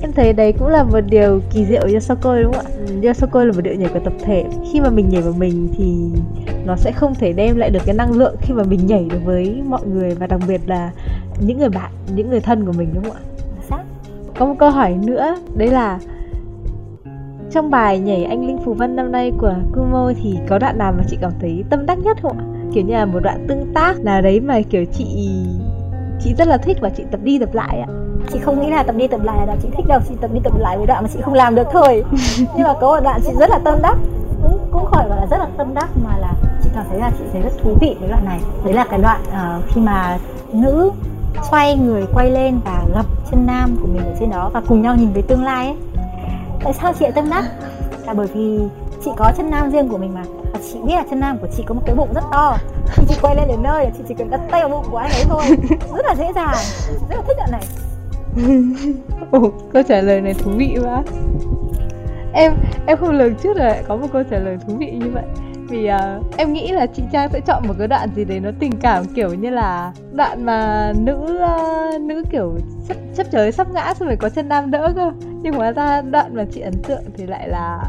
Em 0.00 0.12
thấy 0.12 0.32
đấy 0.32 0.52
cũng 0.58 0.68
là 0.68 0.82
một 0.82 1.00
điều 1.00 1.40
kỳ 1.50 1.64
diệu 1.64 1.82
cho 1.92 2.00
Sokoi 2.00 2.42
đúng 2.42 2.52
không 2.52 2.64
ạ? 2.66 2.70
Ừ, 2.86 3.00
do 3.00 3.12
Sokoi 3.12 3.46
là 3.46 3.52
một 3.52 3.60
điệu 3.60 3.74
nhảy 3.74 3.88
của 3.88 4.00
tập 4.04 4.12
thể 4.24 4.44
Khi 4.72 4.80
mà 4.80 4.90
mình 4.90 5.08
nhảy 5.08 5.22
một 5.22 5.36
mình 5.38 5.68
thì 5.78 5.94
nó 6.64 6.76
sẽ 6.76 6.92
không 6.92 7.14
thể 7.14 7.32
đem 7.32 7.56
lại 7.56 7.70
được 7.70 7.80
cái 7.86 7.94
năng 7.94 8.12
lượng 8.12 8.36
khi 8.40 8.54
mà 8.54 8.62
mình 8.62 8.86
nhảy 8.86 9.06
được 9.10 9.20
với 9.24 9.62
mọi 9.68 9.86
người 9.86 10.14
Và 10.14 10.26
đặc 10.26 10.40
biệt 10.48 10.60
là 10.66 10.90
những 11.40 11.58
người 11.58 11.68
bạn, 11.68 11.90
những 12.14 12.30
người 12.30 12.40
thân 12.40 12.66
của 12.66 12.72
mình 12.72 12.88
đúng 12.94 13.04
không 13.04 13.12
ạ? 13.12 13.22
Xác 13.68 13.82
Có 14.38 14.46
một 14.46 14.54
câu 14.58 14.70
hỏi 14.70 14.94
nữa, 15.06 15.36
đấy 15.56 15.68
là 15.68 15.98
trong 17.50 17.70
bài 17.70 17.98
nhảy 17.98 18.24
anh 18.24 18.46
Linh 18.46 18.58
Phù 18.64 18.74
Vân 18.74 18.96
năm 18.96 19.12
nay 19.12 19.32
của 19.38 19.54
Kumo 19.74 20.12
thì 20.22 20.38
có 20.48 20.58
đoạn 20.58 20.78
nào 20.78 20.92
mà 20.98 21.04
chị 21.08 21.18
cảm 21.20 21.32
thấy 21.40 21.64
tâm 21.70 21.86
đắc 21.86 21.98
nhất 21.98 22.18
không 22.22 22.38
ạ? 22.38 22.44
Kiểu 22.74 22.84
như 22.84 22.92
là 22.92 23.04
một 23.04 23.20
đoạn 23.22 23.44
tương 23.48 23.74
tác 23.74 24.00
là 24.00 24.20
đấy 24.20 24.40
mà 24.40 24.60
kiểu 24.70 24.84
chị 24.84 25.36
chị 26.24 26.34
rất 26.34 26.48
là 26.48 26.56
thích 26.56 26.76
và 26.80 26.90
chị 26.96 27.04
tập 27.10 27.20
đi 27.22 27.38
tập 27.38 27.48
lại 27.52 27.80
ạ. 27.80 27.88
Chị 28.32 28.38
không 28.38 28.60
nghĩ 28.60 28.70
là 28.70 28.82
tập 28.82 28.94
đi 28.98 29.06
tập 29.06 29.20
lại 29.24 29.36
là 29.38 29.46
đoạn 29.46 29.58
chị 29.62 29.68
thích 29.76 29.86
đâu 29.88 30.00
chị 30.08 30.14
tập 30.20 30.30
đi 30.34 30.40
tập 30.44 30.52
lại 30.58 30.76
với 30.76 30.86
đoạn 30.86 31.02
mà 31.02 31.08
chị 31.12 31.18
không 31.22 31.34
làm 31.34 31.54
được 31.54 31.66
thôi. 31.72 32.04
Nhưng 32.38 32.66
mà 32.66 32.74
có 32.80 32.94
một 32.94 33.00
đoạn 33.04 33.20
chị 33.24 33.30
rất 33.38 33.50
là 33.50 33.58
tâm 33.64 33.78
đắc. 33.82 33.96
Cũng 34.42 34.58
cũng 34.72 34.84
khỏi 34.84 35.08
gọi 35.08 35.20
là 35.20 35.26
rất 35.30 35.38
là 35.38 35.46
tâm 35.58 35.74
đắc 35.74 35.88
mà 36.04 36.16
là 36.18 36.32
chị 36.62 36.70
cảm 36.74 36.84
thấy 36.88 36.98
là 36.98 37.10
chị 37.18 37.24
thấy 37.32 37.42
rất 37.42 37.50
thú 37.62 37.76
vị 37.80 37.96
với 38.00 38.08
đoạn 38.08 38.24
này. 38.24 38.40
Đấy 38.64 38.74
là 38.74 38.84
cái 38.90 38.98
đoạn 38.98 39.20
uh, 39.28 39.64
khi 39.68 39.80
mà 39.80 40.18
nữ 40.52 40.90
xoay 41.50 41.76
người 41.76 42.04
quay 42.14 42.30
lên 42.30 42.60
và 42.64 42.82
gặp 42.94 43.06
chân 43.30 43.46
nam 43.46 43.76
của 43.80 43.86
mình 43.86 44.04
ở 44.04 44.14
trên 44.20 44.30
đó 44.30 44.50
và 44.52 44.62
cùng 44.68 44.82
nhau 44.82 44.96
nhìn 44.96 45.12
về 45.12 45.22
tương 45.22 45.44
lai 45.44 45.66
ấy. 45.66 45.76
Tại 46.64 46.72
sao 46.72 46.92
chị 46.92 47.04
lại 47.04 47.12
tâm 47.12 47.30
đắc? 47.30 47.44
Là 48.06 48.14
bởi 48.14 48.26
vì 48.26 48.58
chị 49.04 49.10
có 49.16 49.32
chân 49.36 49.50
nam 49.50 49.70
riêng 49.70 49.88
của 49.88 49.98
mình 49.98 50.14
mà. 50.14 50.22
Và 50.52 50.60
chị 50.72 50.78
biết 50.86 50.94
là 50.94 51.04
chân 51.10 51.20
nam 51.20 51.38
của 51.38 51.48
chị 51.56 51.62
có 51.66 51.74
một 51.74 51.82
cái 51.86 51.94
bụng 51.94 52.14
rất 52.14 52.24
to. 52.32 52.56
Khi 52.86 53.02
chị 53.08 53.14
quay 53.22 53.36
lên 53.36 53.48
đến 53.48 53.62
nơi 53.62 53.84
là 53.84 53.90
chị 53.98 54.04
chỉ 54.08 54.14
cần 54.14 54.30
đặt 54.30 54.40
tay 54.50 54.60
vào 54.60 54.68
bụng 54.68 54.86
của 54.90 54.96
anh 54.96 55.10
ấy 55.10 55.24
thôi. 55.28 55.42
Rất 55.96 56.06
là 56.06 56.14
dễ 56.14 56.32
dàng. 56.34 56.56
Rất 57.08 57.16
là 57.16 57.22
thích 57.26 57.36
đoạn 57.36 57.50
này. 57.52 57.62
Ồ, 59.30 59.52
câu 59.72 59.82
trả 59.82 60.00
lời 60.00 60.20
này 60.20 60.34
thú 60.34 60.50
vị 60.56 60.76
quá. 60.84 61.02
Em 62.32 62.52
em 62.86 62.98
không 62.98 63.10
lường 63.10 63.34
trước 63.34 63.56
là 63.56 63.82
có 63.88 63.96
một 63.96 64.06
câu 64.12 64.22
trả 64.30 64.38
lời 64.38 64.58
thú 64.66 64.74
vị 64.78 64.90
như 64.90 65.10
vậy. 65.12 65.24
Vì 65.68 65.90
uh, 65.90 66.36
em 66.36 66.52
nghĩ 66.52 66.72
là 66.72 66.86
chị 66.86 67.02
Trang 67.12 67.28
sẽ 67.32 67.40
chọn 67.40 67.68
một 67.68 67.74
cái 67.78 67.88
đoạn 67.88 68.08
gì 68.16 68.24
đấy 68.24 68.40
nó 68.40 68.50
tình 68.58 68.72
cảm 68.80 69.04
kiểu 69.14 69.34
như 69.34 69.50
là 69.50 69.92
đoạn 70.12 70.46
mà 70.46 70.92
nữ 70.98 71.40
uh, 71.44 72.00
nữ 72.00 72.22
kiểu 72.30 72.52
chấp, 72.88 72.96
chấp 73.16 73.26
trời 73.30 73.52
sắp 73.52 73.66
ngã 73.72 73.94
xong 73.94 74.08
rồi 74.08 74.16
có 74.16 74.28
chân 74.28 74.48
nam 74.48 74.70
đỡ 74.70 74.92
cơ. 74.96 75.10
Nhưng 75.42 75.54
hóa 75.54 75.72
ra 75.72 76.02
đoạn 76.02 76.34
mà 76.34 76.44
chị 76.52 76.60
ấn 76.60 76.74
tượng 76.82 77.02
thì 77.16 77.26
lại 77.26 77.48
là 77.48 77.84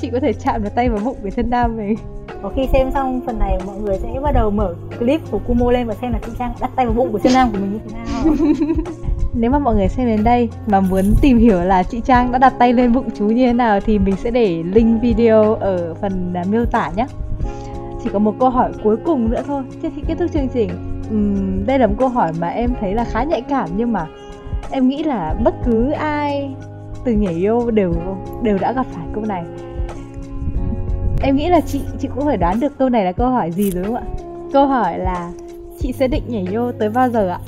chị 0.00 0.10
có 0.12 0.20
thể 0.20 0.32
chạm 0.32 0.64
được 0.64 0.70
tay 0.74 0.88
vào 0.88 1.00
bụng 1.04 1.16
của 1.22 1.30
chân 1.30 1.50
nam 1.50 1.76
mình 1.76 1.96
có 2.42 2.52
khi 2.56 2.66
xem 2.72 2.90
xong 2.90 3.20
phần 3.26 3.38
này 3.38 3.58
mọi 3.66 3.76
người 3.76 3.98
sẽ 3.98 4.08
bắt 4.22 4.32
đầu 4.34 4.50
mở 4.50 4.74
clip 4.98 5.20
của 5.30 5.38
Kumo 5.38 5.70
lên 5.70 5.86
và 5.86 5.94
xem 5.94 6.12
là 6.12 6.18
chị 6.26 6.32
Trang 6.38 6.54
đặt 6.60 6.70
tay 6.76 6.86
vào 6.86 6.94
bụng 6.94 7.12
của 7.12 7.18
chân 7.18 7.32
nam 7.32 7.48
của 7.52 7.58
mình 7.58 7.72
như 7.72 7.78
thế 7.88 7.94
nào 7.94 8.34
Nếu 9.34 9.50
mà 9.50 9.58
mọi 9.58 9.74
người 9.74 9.88
xem 9.88 10.06
đến 10.06 10.24
đây 10.24 10.48
mà 10.66 10.80
muốn 10.80 11.04
tìm 11.22 11.38
hiểu 11.38 11.60
là 11.60 11.82
chị 11.82 12.00
Trang 12.00 12.32
đã 12.32 12.38
đặt 12.38 12.54
tay 12.58 12.72
lên 12.72 12.92
bụng 12.92 13.08
chú 13.14 13.24
như 13.24 13.46
thế 13.46 13.52
nào 13.52 13.80
thì 13.80 13.98
mình 13.98 14.16
sẽ 14.16 14.30
để 14.30 14.62
link 14.62 15.02
video 15.02 15.54
ở 15.54 15.94
phần 15.94 16.34
à, 16.34 16.44
miêu 16.50 16.64
tả 16.64 16.90
nhé. 16.96 17.06
Chỉ 18.04 18.10
có 18.12 18.18
một 18.18 18.34
câu 18.40 18.50
hỏi 18.50 18.72
cuối 18.84 18.96
cùng 19.04 19.30
nữa 19.30 19.42
thôi 19.46 19.62
trước 19.82 19.88
khi 19.96 20.02
kết 20.08 20.14
thúc 20.18 20.30
chương 20.32 20.48
trình. 20.48 20.70
Uhm, 21.14 21.66
đây 21.66 21.78
là 21.78 21.86
một 21.86 21.94
câu 21.98 22.08
hỏi 22.08 22.32
mà 22.40 22.48
em 22.48 22.70
thấy 22.80 22.94
là 22.94 23.04
khá 23.04 23.24
nhạy 23.24 23.40
cảm 23.40 23.68
nhưng 23.76 23.92
mà 23.92 24.06
em 24.70 24.88
nghĩ 24.88 25.02
là 25.02 25.34
bất 25.44 25.54
cứ 25.64 25.90
ai 25.90 26.54
từng 27.04 27.20
nhảy 27.20 27.34
yêu 27.34 27.70
đều 27.70 27.94
đều 28.42 28.58
đã 28.58 28.72
gặp 28.72 28.86
phải 28.92 29.04
câu 29.14 29.24
này. 29.24 29.44
Em 31.22 31.36
nghĩ 31.36 31.48
là 31.48 31.60
chị 31.60 31.80
chị 32.00 32.08
cũng 32.14 32.24
phải 32.24 32.36
đoán 32.36 32.60
được 32.60 32.78
câu 32.78 32.88
này 32.88 33.04
là 33.04 33.12
câu 33.12 33.30
hỏi 33.30 33.50
gì 33.50 33.70
rồi 33.70 33.84
đúng 33.84 33.94
không 33.94 34.04
ạ? 34.04 34.12
Câu 34.52 34.66
hỏi 34.66 34.98
là 34.98 35.30
chị 35.80 35.92
sẽ 35.92 36.08
định 36.08 36.22
nhảy 36.26 36.46
vô 36.52 36.72
tới 36.72 36.90
bao 36.90 37.10
giờ 37.10 37.28
ạ? 37.28 37.38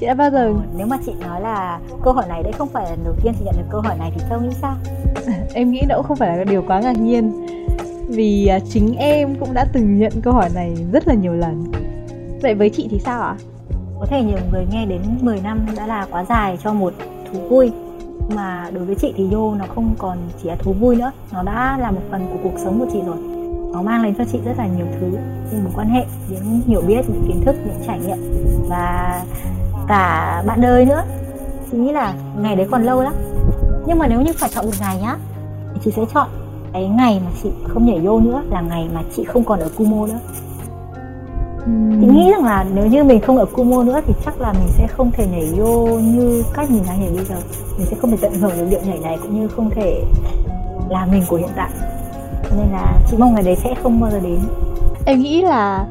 chị 0.00 0.06
đã 0.06 0.14
bao 0.14 0.30
giờ? 0.30 0.46
Ờ, 0.46 0.54
nếu 0.76 0.86
mà 0.86 0.98
chị 1.06 1.12
nói 1.20 1.40
là 1.40 1.80
câu 2.04 2.12
hỏi 2.12 2.24
này 2.28 2.42
đấy 2.42 2.52
không 2.52 2.68
phải 2.68 2.84
là 2.84 2.90
lần 2.90 3.04
đầu 3.04 3.14
tiên 3.22 3.32
chị 3.38 3.44
nhận 3.44 3.54
được 3.58 3.66
câu 3.70 3.80
hỏi 3.80 3.98
này 3.98 4.12
thì 4.14 4.20
châu 4.30 4.40
nghĩ 4.40 4.54
sao? 4.62 4.74
Em 5.54 5.70
nghĩ 5.70 5.82
nó 5.88 5.96
cũng 5.96 6.04
không 6.06 6.16
phải 6.16 6.38
là 6.38 6.44
điều 6.44 6.62
quá 6.66 6.80
ngạc 6.80 7.00
nhiên. 7.00 7.46
Vì 8.08 8.46
à, 8.46 8.58
chính 8.58 8.96
em 8.96 9.34
cũng 9.40 9.54
đã 9.54 9.66
từng 9.72 9.98
nhận 9.98 10.12
câu 10.22 10.32
hỏi 10.32 10.48
này 10.54 10.74
rất 10.92 11.08
là 11.08 11.14
nhiều 11.14 11.32
lần. 11.32 11.64
Vậy 12.42 12.54
với 12.54 12.70
chị 12.70 12.88
thì 12.90 12.98
sao 12.98 13.22
ạ? 13.22 13.36
Có 14.00 14.06
thể 14.06 14.22
nhiều 14.22 14.38
người 14.52 14.66
nghe 14.72 14.86
đến 14.86 15.00
10 15.20 15.40
năm 15.40 15.66
đã 15.76 15.86
là 15.86 16.06
quá 16.10 16.24
dài 16.28 16.58
cho 16.62 16.72
một 16.72 16.92
thú 17.32 17.38
vui 17.48 17.70
mà 18.28 18.70
đối 18.72 18.84
với 18.84 18.94
chị 18.94 19.12
thì 19.16 19.30
yo 19.32 19.54
nó 19.54 19.64
không 19.74 19.94
còn 19.98 20.18
chỉ 20.42 20.48
là 20.48 20.56
thú 20.56 20.72
vui 20.72 20.96
nữa. 20.96 21.12
Nó 21.32 21.42
đã 21.42 21.78
là 21.80 21.90
một 21.90 22.00
phần 22.10 22.26
của 22.32 22.38
cuộc 22.42 22.58
sống 22.64 22.80
của 22.80 22.86
chị 22.92 22.98
rồi. 23.06 23.16
Nó 23.72 23.82
mang 23.82 24.02
đến 24.02 24.14
cho 24.18 24.24
chị 24.32 24.38
rất 24.44 24.52
là 24.58 24.66
nhiều 24.66 24.86
thứ 25.00 25.06
những 25.52 25.64
mối 25.64 25.72
quan 25.76 25.88
hệ, 25.88 26.04
những 26.28 26.60
hiểu 26.66 26.82
biết, 26.86 27.02
những 27.08 27.24
kiến 27.28 27.42
thức, 27.44 27.56
những 27.64 27.82
trải 27.86 27.98
nghiệm. 27.98 28.18
Và 28.68 29.22
cả 29.88 30.42
bạn 30.46 30.60
đời 30.60 30.84
nữa. 30.84 31.02
Chị 31.70 31.78
nghĩ 31.78 31.92
là 31.92 32.14
ngày 32.42 32.56
đấy 32.56 32.68
còn 32.70 32.82
lâu 32.82 33.02
lắm. 33.02 33.14
Nhưng 33.86 33.98
mà 33.98 34.06
nếu 34.08 34.20
như 34.20 34.32
phải 34.38 34.50
chọn 34.54 34.66
một 34.66 34.72
ngày 34.80 34.98
nhá, 35.02 35.16
thì 35.74 35.80
chị 35.84 35.90
sẽ 35.90 36.02
chọn 36.14 36.28
cái 36.72 36.88
ngày 36.88 37.20
mà 37.24 37.30
chị 37.42 37.50
không 37.68 37.86
nhảy 37.86 38.00
vô 38.00 38.20
nữa, 38.20 38.42
là 38.50 38.60
ngày 38.60 38.88
mà 38.94 39.02
chị 39.16 39.24
không 39.24 39.44
còn 39.44 39.60
ở 39.60 39.68
Kumo 39.76 40.06
nữa 40.06 40.18
chị 41.66 42.06
nghĩ 42.06 42.30
rằng 42.30 42.44
là 42.44 42.64
nếu 42.74 42.86
như 42.86 43.04
mình 43.04 43.20
không 43.20 43.36
ở 43.36 43.44
Kumo 43.44 43.82
nữa 43.82 44.00
thì 44.06 44.14
chắc 44.24 44.40
là 44.40 44.52
mình 44.52 44.68
sẽ 44.68 44.86
không 44.86 45.10
thể 45.10 45.26
nhảy 45.26 45.52
vô 45.56 45.86
như 45.86 46.44
cách 46.54 46.70
mình 46.70 46.82
đang 46.86 47.00
nhảy 47.00 47.10
bây 47.16 47.24
giờ. 47.24 47.34
Mình 47.78 47.86
sẽ 47.86 47.96
không 48.00 48.10
thể 48.10 48.16
tận 48.20 48.32
hưởng 48.34 48.52
được 48.58 48.66
điệu 48.70 48.80
nhảy 48.86 48.98
này 48.98 49.18
cũng 49.22 49.40
như 49.40 49.48
không 49.48 49.70
thể 49.70 50.04
là 50.88 51.06
mình 51.06 51.22
của 51.28 51.36
hiện 51.36 51.48
tại. 51.56 51.70
Nên 52.56 52.66
là 52.72 52.98
chị 53.10 53.16
mong 53.18 53.34
ngày 53.34 53.42
đấy 53.42 53.56
sẽ 53.56 53.74
không 53.82 54.00
bao 54.00 54.10
giờ 54.10 54.20
đến. 54.20 54.38
Em 55.06 55.20
nghĩ 55.20 55.42
là 55.42 55.86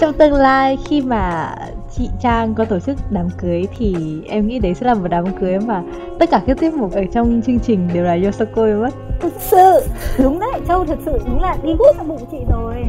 trong 0.00 0.12
tương 0.12 0.32
lai 0.32 0.78
khi 0.84 1.00
mà 1.00 1.54
chị 1.96 2.10
Trang 2.20 2.54
có 2.54 2.64
tổ 2.64 2.80
chức 2.80 2.96
đám 3.10 3.28
cưới 3.38 3.66
thì 3.78 3.96
em 4.28 4.48
nghĩ 4.48 4.58
đấy 4.58 4.74
sẽ 4.74 4.86
là 4.86 4.94
một 4.94 5.08
đám 5.10 5.24
cưới 5.40 5.58
mà 5.58 5.82
tất 6.18 6.30
cả 6.30 6.42
các 6.46 6.58
tiết 6.60 6.74
mục 6.74 6.92
ở 6.92 7.04
trong 7.12 7.42
chương 7.46 7.58
trình 7.58 7.88
đều 7.94 8.04
là 8.04 8.18
Yosakoi 8.24 8.72
mất. 8.72 8.94
Thực 9.20 9.32
sự, 9.40 9.80
đúng 10.18 10.38
đấy, 10.38 10.60
Châu 10.68 10.84
thật 10.84 10.98
sự 11.04 11.18
đúng 11.26 11.40
là 11.40 11.56
đi 11.62 11.72
gút 11.78 11.96
vào 11.96 12.04
bụng 12.04 12.26
chị 12.30 12.38
rồi 12.50 12.84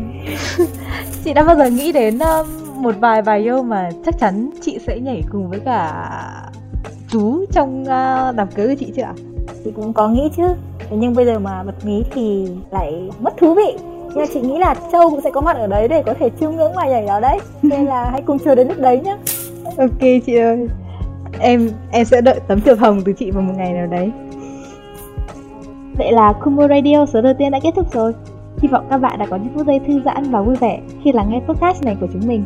Chị 1.24 1.34
đã 1.34 1.44
bao 1.44 1.56
giờ 1.56 1.70
nghĩ 1.70 1.92
đến 1.92 2.20
um, 2.20 2.48
một 2.84 2.96
vài 3.00 3.22
bài 3.22 3.40
yêu 3.40 3.64
mà 3.64 3.90
chắc 4.06 4.20
chắn 4.20 4.50
chị 4.62 4.80
sẽ 4.88 5.00
nhảy 5.00 5.24
cùng 5.32 5.50
với 5.50 5.60
cả 5.60 6.10
chú 7.08 7.46
trong 7.52 7.82
uh, 7.82 8.36
đám 8.36 8.48
cưới 8.56 8.68
của 8.68 8.76
chị 8.80 8.92
chưa 8.96 9.04
ạ? 9.04 9.14
Chị 9.64 9.72
cũng 9.76 9.94
có 9.94 10.08
nghĩ 10.08 10.30
chứ. 10.38 10.44
Thế 10.80 10.98
nhưng 11.00 11.16
bây 11.16 11.26
giờ 11.26 11.40
mà 11.40 11.64
bật 11.64 11.86
mí 11.86 12.04
thì 12.12 12.48
lại 12.72 13.10
mất 13.20 13.38
thú 13.38 13.54
vị. 13.54 13.76
Nhưng 14.08 14.18
mà 14.18 14.26
chị 14.34 14.42
nghĩ 14.42 14.58
là 14.58 14.76
Châu 14.92 15.10
cũng 15.10 15.22
sẽ 15.22 15.32
có 15.32 15.42
mặt 15.42 15.58
ở 15.58 15.68
đấy 15.68 15.88
để 15.88 16.04
có 16.06 16.14
thể 16.20 16.30
chiêm 16.40 16.52
ngưỡng 16.52 16.76
bài 16.76 16.90
nhảy 16.90 17.06
đó 17.06 17.20
đấy. 17.20 17.40
Nên 17.62 17.86
là 17.86 18.10
hãy 18.12 18.22
cùng 18.26 18.40
chờ 18.40 18.56
đến 18.56 18.68
lúc 18.68 18.78
đấy 18.80 19.02
nhá. 19.04 19.18
Ok 19.78 20.02
chị 20.26 20.36
ơi. 20.36 20.68
Em 21.40 21.70
em 21.92 22.06
sẽ 22.06 22.22
đợi 22.22 22.40
tấm 22.48 22.62
thiệp 22.62 22.76
hồng 22.76 23.02
từ 23.06 23.14
chị 23.14 23.32
vào 23.32 23.44
một 23.44 23.54
ngày 23.58 23.74
nào 23.74 23.88
đấy. 23.88 24.12
Vậy 25.98 26.12
là 26.12 26.34
Kumo 26.34 26.68
Radio 26.68 27.06
số 27.06 27.22
đầu 27.22 27.34
tiên 27.38 27.52
đã 27.52 27.60
kết 27.64 27.72
thúc 27.76 27.94
rồi 27.94 28.14
Hy 28.62 28.68
vọng 28.68 28.86
các 28.90 28.98
bạn 28.98 29.20
đã 29.20 29.26
có 29.26 29.38
những 29.38 29.54
phút 29.56 29.68
giây 29.68 29.80
thư 29.80 30.02
giãn 30.06 30.24
và 30.32 30.42
vui 30.42 30.56
vẻ 30.56 30.80
khi 31.04 31.12
lắng 31.12 31.30
nghe 31.32 31.40
podcast 31.48 31.84
này 31.84 31.98
của 32.02 32.08
chúng 32.14 32.28
mình 32.28 32.44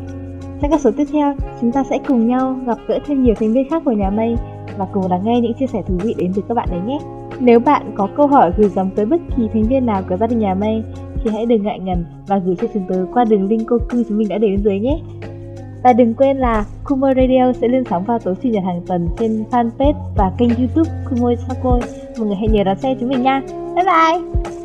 Trong 0.62 0.71
các 0.71 0.82
số 0.82 0.91
tiếp 0.97 1.06
theo, 1.12 1.36
chúng 1.62 1.71
ta 1.71 1.84
sẽ 1.84 1.99
cùng 2.08 2.28
nhau 2.28 2.56
gặp 2.65 2.78
gỡ 2.88 2.99
thêm 3.06 3.23
nhiều 3.23 3.36
thành 3.39 3.54
viên 3.54 3.69
khác 3.69 3.82
của 3.86 3.91
nhà 3.91 4.10
mây 4.10 4.36
và 4.78 4.88
cùng 4.93 5.12
lắng 5.12 5.21
nghe 5.23 5.41
những 5.41 5.54
chia 5.54 5.67
sẻ 5.67 5.82
thú 5.88 5.97
vị 6.04 6.15
đến 6.17 6.32
từ 6.36 6.41
các 6.47 6.54
bạn 6.54 6.67
đấy 6.71 6.80
nhé. 6.86 6.99
Nếu 7.39 7.60
bạn 7.60 7.91
có 7.95 8.08
câu 8.17 8.28
hỏi 8.28 8.52
gửi 8.58 8.69
gắm 8.76 8.89
tới 8.95 9.06
bất 9.06 9.21
kỳ 9.38 9.47
thành 9.54 9.63
viên 9.63 9.86
nào 9.86 10.04
của 10.10 10.17
gia 10.17 10.28
đình 10.28 10.39
nhà 10.39 10.54
mây 10.54 10.84
thì 11.23 11.32
hãy 11.32 11.45
đừng 11.45 11.63
ngại 11.63 11.80
ngần 11.80 12.06
và 12.28 12.38
gửi 12.38 12.56
cho 12.62 12.67
chúng 12.73 12.84
tôi 12.89 13.08
qua 13.13 13.26
đường 13.26 13.47
link 13.47 13.62
cô 13.67 13.78
cư 13.89 14.04
chúng 14.10 14.17
mình 14.17 14.28
đã 14.30 14.38
để 14.38 14.47
bên 14.47 14.63
dưới 14.63 14.80
nhé. 14.80 14.99
Và 15.84 15.93
đừng 15.93 16.13
quên 16.13 16.38
là 16.38 16.65
Kumo 16.84 17.08
Radio 17.08 17.54
sẽ 17.62 17.67
lên 17.67 17.84
sóng 17.89 18.04
vào 18.04 18.19
tối 18.19 18.36
chủ 18.43 18.49
nhật 18.49 18.63
hàng 18.63 18.82
tuần 18.88 19.10
trên 19.19 19.43
fanpage 19.52 19.93
và 20.17 20.32
kênh 20.38 20.49
youtube 20.49 20.89
Kumo 21.10 21.30
Sakoi. 21.47 21.80
Mọi 22.17 22.28
người 22.28 22.36
hãy 22.36 22.47
nhớ 22.47 22.63
đón 22.63 22.78
xem 22.78 22.97
chúng 22.99 23.10
mình 23.10 23.23
nha. 23.23 23.41
Bye 23.76 23.86
bye! 23.86 24.62